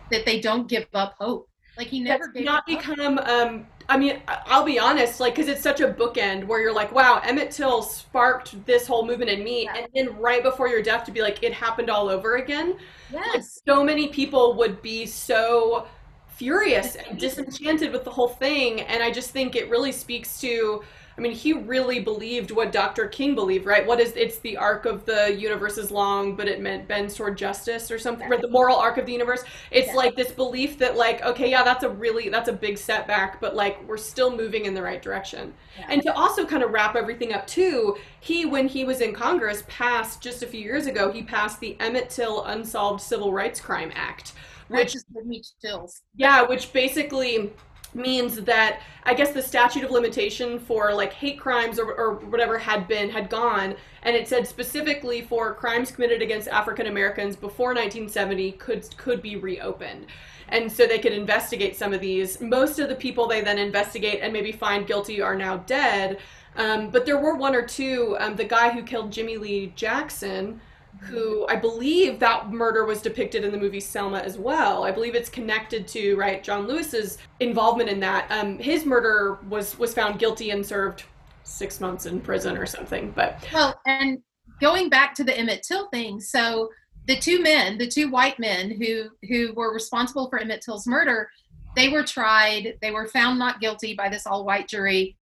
[0.10, 1.50] that they don't give up hope.
[1.78, 5.82] Like he never not become um i mean i'll be honest like because it's such
[5.82, 9.78] a bookend where you're like wow emmett till sparked this whole movement in me Yeah.
[9.80, 12.78] and then right before your death to be like it happened all over again
[13.12, 13.34] Yes.
[13.36, 15.86] like so many people would be so
[16.28, 20.82] furious and disenchanted with the whole thing and i just think it really speaks to
[21.18, 24.86] i mean he really believed what dr king believed right what is it's the arc
[24.86, 28.48] of the universe is long but it meant bends toward justice or something or the
[28.50, 29.94] moral arc of the universe it's Yeah.
[29.96, 33.56] like this belief that like okay yeah that's a really that's a big setback but
[33.56, 35.88] like we're still moving in the right direction Yeah.
[35.90, 39.64] and to also kind of wrap everything up too he when he was in congress
[39.68, 43.92] passed just a few years ago he passed the emmett till unsolved civil rights crime
[43.96, 44.34] act
[44.68, 46.02] which gave me chills.
[46.16, 47.54] yeah, which basically
[47.96, 52.58] means that I guess the statute of limitation for like hate crimes or, or whatever
[52.58, 57.70] had been had gone, and it said specifically for crimes committed against African Americans before
[57.70, 60.08] 1970 could could be reopened.
[60.50, 62.40] And so they could investigate some of these.
[62.40, 66.20] Most of the people they then investigate and maybe find guilty are now dead.
[66.56, 68.16] Um, but there were one or two.
[68.20, 70.62] Um, the guy who killed Jimmy Lee Jackson,
[71.02, 74.84] who I believe that murder was depicted in the movie Selma as well.
[74.84, 78.30] I believe it's connected to right John Lewis's involvement in that.
[78.32, 81.04] Um, his murder was was found guilty and served
[81.44, 83.12] six months in prison or something.
[83.16, 84.20] But Well, and
[84.60, 86.70] going back to the Emmett Till thing, so
[87.08, 91.30] the two men, the two white men who who were responsible for Emmett Till's murder,
[91.76, 92.78] they were tried.
[92.82, 95.18] They were found not guilty by this all-white jury.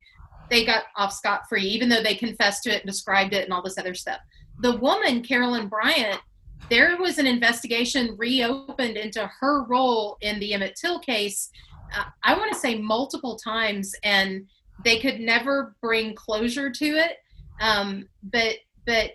[0.50, 3.62] They got off scot-free, even though they confessed to it and described it and all
[3.62, 4.18] this other stuff.
[4.60, 6.20] The woman, Carolyn Bryant,
[6.68, 11.50] there was an investigation reopened into her role in the Emmett Till case.
[11.96, 14.46] Uh, I want to say multiple times, and
[14.84, 17.16] they could never bring closure to it.
[17.60, 18.56] Um, but
[18.86, 19.12] but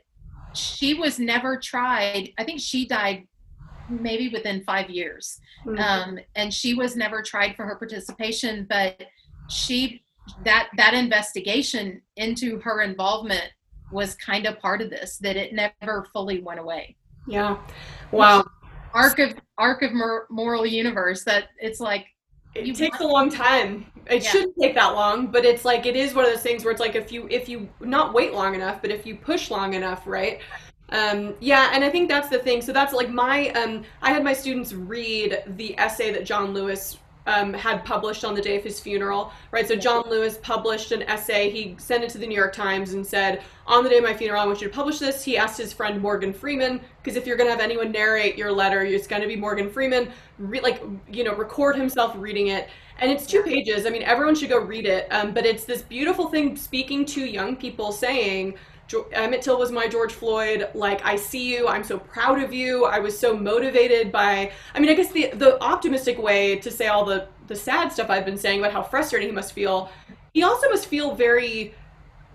[0.54, 2.30] she was never tried.
[2.38, 3.28] I think she died
[3.89, 5.39] maybe within five years,
[5.78, 8.66] um, and she was never tried for her participation.
[8.70, 9.02] But
[9.50, 10.04] she
[10.43, 13.50] that that investigation into her involvement
[13.92, 15.18] was kind of part of this.
[15.18, 16.96] That it never fully went away.
[17.28, 17.58] yeah,
[18.12, 18.44] wow.
[18.94, 19.92] Arc of arc of
[20.30, 21.24] moral universe.
[21.24, 22.06] That it's like
[22.54, 23.86] it takes a long time.
[24.10, 24.30] It Yeah.
[24.30, 26.80] shouldn't take that long, but it's like it is one of those things where it's
[26.80, 30.06] like if you if you not wait long enough, but if you push long enough,
[30.06, 30.40] right?
[30.90, 32.62] Um, yeah, and I think that's the thing.
[32.62, 37.00] So that's like my um, I had my students read the essay that John Lewis
[37.28, 39.67] um, had published on the day of his funeral, right?
[39.67, 41.49] So John Lewis published an essay.
[41.49, 44.13] He sent it to the New York Times and said, "On the day of my
[44.13, 47.26] funeral, I want you to publish this." He asked his friend Morgan Freeman, because if
[47.26, 50.09] you're going to have anyone narrate your letter, it's going to be Morgan Freeman.
[50.38, 52.69] Re- like, you know, record himself reading it,
[52.99, 53.86] and it's two pages.
[53.86, 55.07] I mean, everyone should go read it.
[55.11, 58.55] Um, but it's this beautiful thing speaking to young people, saying.
[58.88, 60.70] Jo- Emmett Till was my George Floyd.
[60.74, 61.68] Like, I see you.
[61.68, 62.86] I'm so proud of you.
[62.86, 64.52] I was so motivated by.
[64.76, 68.10] I mean, I guess the the optimistic way to say all the the sad stuff
[68.10, 69.90] I've been saying about how frustrating he must feel.
[70.34, 71.74] He also must feel very,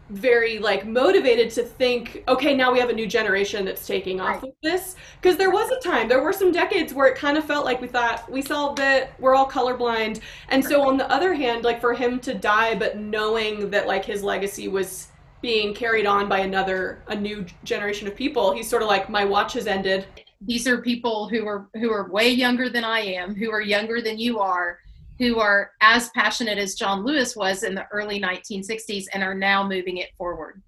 [0.08, 4.28] very like motivated to think, okay, now we have a new generation that's taking off
[4.36, 4.42] Right.
[4.42, 4.96] with this.
[5.20, 7.80] Because there was a time, there were some decades where it kind of felt like
[7.80, 9.10] we thought we solved it.
[9.18, 10.20] We're all colorblind.
[10.48, 14.04] And so on the other hand, like for him to die, but knowing that like
[14.04, 15.08] his legacy was
[15.42, 19.24] being carried on by another a new generation of people he's sort of like my
[19.24, 20.06] watch has ended
[20.40, 24.00] these are people who are who are way younger than I am, who are younger
[24.00, 24.78] than you are,
[25.18, 29.66] who are as passionate as John Lewis was in the early 1960s and are now
[29.66, 30.62] moving it forward.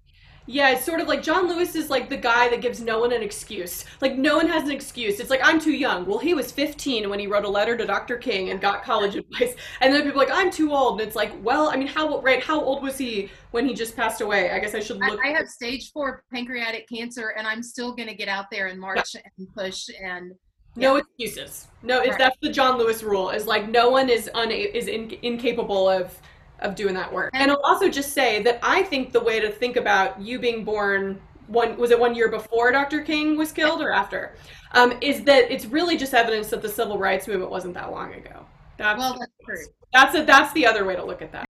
[0.45, 3.13] Yeah it's sort of like john lewis is like the guy that gives no one
[3.13, 3.85] an excuse.
[4.01, 5.19] Like no one has an excuse.
[5.19, 6.05] It's like i'm too young.
[6.05, 9.15] Well he was 15 when he wrote a letter to dr king and got college
[9.15, 9.55] advice.
[9.81, 10.99] And then people are like i'm too old.
[10.99, 13.95] And it's like well i mean how right how old was he when he just
[13.95, 14.51] passed away?
[14.51, 18.09] I guess i should look I have stage four pancreatic cancer, and I'm still going
[18.09, 19.87] to get out there and march and push.
[20.03, 20.33] And
[20.75, 21.67] no excuses.
[21.83, 22.17] No it's Right.
[22.19, 26.19] that's the john lewis rule is like no one is una- is in- incapable of
[26.63, 27.31] of doing that work.
[27.33, 30.63] And i'll also just say that i think the way to think about you being
[30.63, 34.35] born one was it one year before dr king was killed or after?
[34.75, 38.13] Um, is that it's really just evidence that the civil rights movement wasn't that long
[38.15, 38.45] ago.
[38.77, 39.73] That's well, that's true.
[39.91, 41.45] that's it that's the other way to look at that.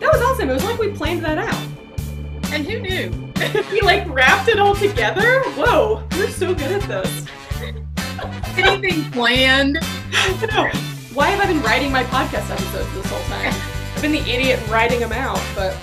[0.00, 0.48] That was awesome.
[0.48, 1.68] It was like we planned that out.
[2.52, 3.32] And who knew?
[3.70, 5.42] we like wrapped it all together?
[5.52, 6.02] Whoa.
[6.12, 7.26] We're so good at this.
[8.58, 9.78] Anything planned?
[10.52, 10.91] Know.
[11.14, 13.52] Why have I been writing my podcast episodes this whole time?
[13.94, 15.76] I've been the idiot writing them out, but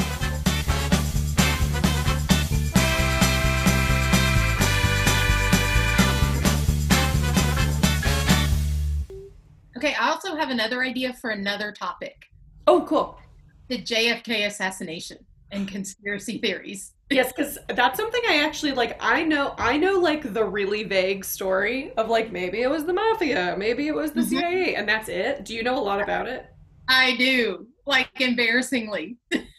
[9.78, 12.26] Okay, I also have another idea for another topic:
[12.66, 13.20] oh, cool.
[13.68, 15.20] the JFK assassination
[15.52, 16.94] and conspiracy theories.
[17.12, 18.96] Yes, because that's something I actually like.
[19.00, 22.94] I know, I know, like the really vague story of like maybe it was the
[22.94, 24.24] mafia, maybe it was the Mhm.
[24.24, 25.44] CIA, and that's it.
[25.44, 26.46] Do you know a lot about it?
[26.88, 29.18] I do, like embarrassingly.